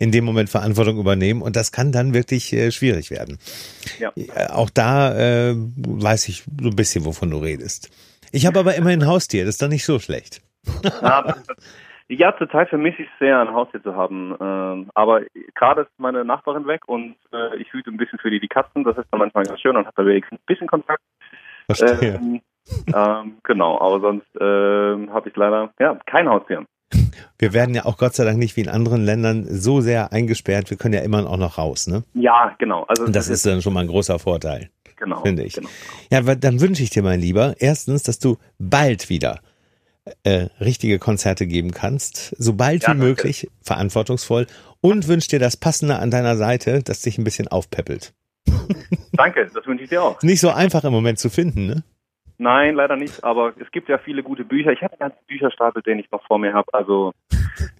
in 0.00 0.11
dem 0.11 0.25
Moment 0.25 0.49
Verantwortung 0.49 0.99
übernehmen 0.99 1.42
und 1.42 1.54
das 1.54 1.71
kann 1.71 1.92
dann 1.92 2.14
wirklich 2.14 2.52
äh, 2.52 2.73
schwierig 2.73 3.11
werden. 3.11 3.38
Ja. 3.99 4.11
Äh, 4.16 4.49
auch 4.50 4.71
da 4.71 5.14
äh, 5.14 5.54
weiß 5.54 6.28
ich 6.28 6.42
so 6.61 6.71
ein 6.71 6.76
bisschen, 6.76 7.04
wovon 7.04 7.30
du 7.30 7.37
redest. 7.37 7.90
Ich 8.33 8.47
habe 8.47 8.59
aber 8.59 8.75
immerhin 8.75 9.02
ein 9.02 9.07
Haustier, 9.07 9.45
das 9.45 9.57
ist 9.57 9.62
doch 9.62 9.69
nicht 9.69 9.85
so 9.85 10.00
schlecht. 10.00 10.40
Ja, 11.02 11.37
ja 12.09 12.37
zurzeit 12.37 12.71
vermisse 12.71 13.02
ich 13.02 13.09
es 13.09 13.19
sehr, 13.21 13.38
ein 13.38 13.52
Haustier 13.52 13.83
zu 13.83 13.95
haben. 13.95 14.35
Ähm, 14.40 14.90
aber 14.95 15.21
gerade 15.54 15.83
ist 15.83 15.90
meine 15.99 16.25
Nachbarin 16.25 16.66
weg 16.66 16.88
und 16.88 17.16
äh, 17.33 17.57
ich 17.59 17.73
hüte 17.73 17.90
ein 17.90 17.99
bisschen 17.99 18.19
für 18.19 18.30
die 18.30 18.40
die 18.40 18.49
Katzen. 18.49 18.85
Das 18.85 18.97
ist 18.97 19.07
dann 19.11 19.21
manchmal 19.21 19.45
ganz 19.45 19.61
schön 19.61 19.76
und 19.76 19.87
habe 19.87 19.95
da 19.97 20.07
wenigstens 20.07 20.40
ein 20.40 20.47
bisschen 20.47 20.66
Kontakt. 20.66 21.02
Verstehe. 21.66 22.14
Ähm, 22.14 22.40
ähm, 22.95 23.38
genau, 23.42 23.80
aber 23.80 24.00
sonst 24.00 24.26
ähm, 24.40 25.12
habe 25.12 25.28
ich 25.28 25.37
leider 25.37 25.73
ja 25.78 25.99
kein 26.07 26.28
Haustier. 26.28 26.64
Wir 27.38 27.52
werden 27.52 27.75
ja 27.75 27.85
auch 27.87 27.97
Gott 27.97 28.14
sei 28.14 28.25
Dank 28.25 28.38
nicht 28.38 28.56
wie 28.56 28.62
in 28.62 28.68
anderen 28.68 29.04
Ländern 29.04 29.47
so 29.49 29.80
sehr 29.80 30.12
eingesperrt. 30.12 30.70
Wir 30.70 30.76
können 30.76 30.94
ja 30.94 31.00
immer 31.00 31.28
auch 31.28 31.37
noch 31.37 31.59
raus, 31.59 31.87
ne? 31.87 32.02
Ja, 32.14 32.54
genau. 32.59 32.85
Also 32.85 33.04
Und 33.04 33.16
das, 33.16 33.26
das 33.26 33.37
ist 33.37 33.47
dann 33.47 33.62
schon 33.62 33.73
mal 33.73 33.80
ein 33.80 33.87
großer 33.87 34.18
Vorteil. 34.18 34.70
Genau. 34.97 35.23
Finde 35.23 35.44
ich. 35.44 35.54
Genau. 35.54 35.68
Ja, 36.11 36.20
dann 36.20 36.61
wünsche 36.61 36.82
ich 36.82 36.90
dir, 36.90 37.02
mein 37.02 37.20
Lieber, 37.20 37.54
erstens, 37.59 38.02
dass 38.02 38.18
du 38.18 38.37
bald 38.59 39.09
wieder 39.09 39.40
äh, 40.25 40.49
richtige 40.61 40.99
Konzerte 40.99 41.47
geben 41.47 41.73
kannst, 41.73 42.35
sobald 42.38 42.83
ja, 42.83 42.94
wie 42.94 42.98
möglich, 42.98 43.42
danke. 43.42 43.64
verantwortungsvoll 43.64 44.46
und 44.81 45.09
wünsche 45.09 45.29
dir 45.29 45.38
das 45.38 45.57
Passende 45.57 45.98
an 45.98 46.11
deiner 46.11 46.37
Seite, 46.37 46.83
das 46.83 47.03
dich 47.03 47.18
ein 47.18 47.24
bisschen 47.24 47.48
aufpeppelt. 47.48 48.12
Danke, 49.12 49.48
das 49.53 49.66
wünsche 49.66 49.85
ich 49.85 49.90
dir 49.90 50.03
auch. 50.03 50.22
Nicht 50.22 50.40
so 50.40 50.50
einfach 50.50 50.85
im 50.85 50.92
Moment 50.92 51.18
zu 51.18 51.31
finden, 51.31 51.66
ne? 51.66 51.83
Nein, 52.40 52.74
leider 52.74 52.96
nicht, 52.96 53.22
aber 53.22 53.53
es 53.61 53.70
gibt 53.70 53.90
ja 53.90 53.98
viele 53.98 54.22
gute 54.22 54.44
Bücher. 54.44 54.72
Ich 54.72 54.81
habe 54.81 54.94
einen 54.94 55.11
ganzen 55.11 55.26
Bücherstapel, 55.26 55.83
den 55.83 55.98
ich 55.98 56.11
noch 56.11 56.26
vor 56.26 56.38
mir 56.38 56.55
habe. 56.55 56.72
Also 56.72 57.12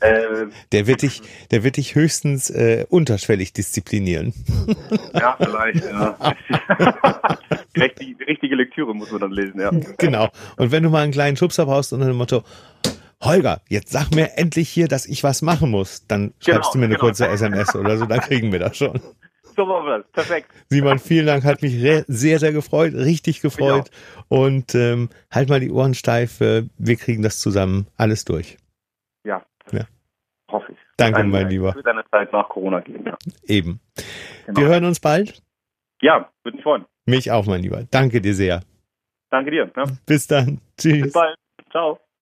äh, 0.01 0.49
der 0.71 0.87
wird 0.87 1.01
dich, 1.01 1.23
der 1.51 1.65
wird 1.65 1.79
dich 1.79 1.95
höchstens 1.95 2.51
äh, 2.51 2.85
unterschwellig 2.91 3.55
disziplinieren. 3.55 4.35
Ja, 5.15 5.39
vielleicht. 5.41 5.83
Ja. 5.83 6.15
die, 7.75 8.17
die 8.19 8.25
richtige 8.25 8.55
Lektüre 8.55 8.95
muss 8.95 9.11
man 9.11 9.23
dann 9.23 9.33
lesen. 9.33 9.61
Ja. 9.61 9.71
Genau. 9.97 10.29
Und 10.59 10.73
wenn 10.73 10.83
du 10.83 10.91
mal 10.91 11.05
einen 11.05 11.13
kleinen 11.13 11.39
Schubser 11.39 11.65
brauchst 11.65 11.95
unter 11.95 12.07
dem 12.07 12.17
Motto, 12.17 12.43
Holger, 13.23 13.63
jetzt 13.69 13.93
sag 13.93 14.15
mir 14.15 14.37
endlich 14.37 14.69
hier, 14.69 14.89
dass 14.89 15.07
ich 15.07 15.25
was 15.25 15.41
machen 15.41 15.71
muss, 15.71 16.07
dann 16.07 16.35
schreibst 16.39 16.45
genau, 16.45 16.73
du 16.73 16.79
mir 16.79 16.85
eine 16.85 16.95
genau. 16.97 17.07
kurze 17.07 17.29
SMS 17.29 17.75
oder 17.75 17.97
so, 17.97 18.05
dann 18.05 18.21
kriegen 18.21 18.53
wir 18.53 18.59
das 18.59 18.77
schon. 18.77 19.01
So 19.61 19.67
machen 19.67 19.85
wir 19.85 19.99
das. 19.99 20.11
Perfekt. 20.13 20.51
Simon, 20.71 20.99
vielen 20.99 21.27
Dank. 21.27 21.45
Hat 21.45 21.61
mich 21.61 21.75
sehr, 21.75 22.39
sehr 22.39 22.53
gefreut. 22.53 22.95
Richtig 22.95 23.43
gefreut. 23.43 23.91
Und 24.29 24.75
ähm, 24.75 25.11
halt 25.31 25.51
mal 25.51 25.61
die 25.61 25.71
Ohren 25.71 25.93
steif. 25.93 26.41
Wir 26.41 26.97
kriegen 26.97 27.23
das 27.23 27.41
zusammen 27.41 27.87
alles 27.99 28.25
durch. 28.25 28.57
Ja. 29.23 29.45
ja. 29.71 29.85
Hoffe 30.51 30.73
ich. 30.73 30.79
Danke, 30.97 31.25
mein 31.25 31.51
Lieber. 31.51 31.69
Es 31.69 31.75
wird 31.75 31.89
eine 31.89 32.05
Zeit 32.11 32.33
nach 32.33 32.49
Corona 32.49 32.81
gehen, 32.81 33.05
ja. 33.05 33.19
Eben. 33.45 33.81
Genau. 34.47 34.63
Wir 34.63 34.69
hören 34.69 34.87
uns 34.87 34.99
bald. 34.99 35.43
Ja, 36.01 36.31
würde 36.43 36.57
mich 36.57 36.65
freuen. 36.65 36.87
Mich 37.05 37.31
auch, 37.31 37.45
mein 37.45 37.61
Lieber. 37.61 37.85
Danke 37.91 38.23
dir 38.23 38.33
sehr. 38.33 38.63
Danke 39.29 39.51
dir. 39.51 39.71
Ja. 39.77 39.85
Bis 40.07 40.27
dann. 40.27 40.63
Tschüss. 40.79 41.03
Bis 41.03 41.13
bald. 41.13 41.37
Ciao. 41.71 42.01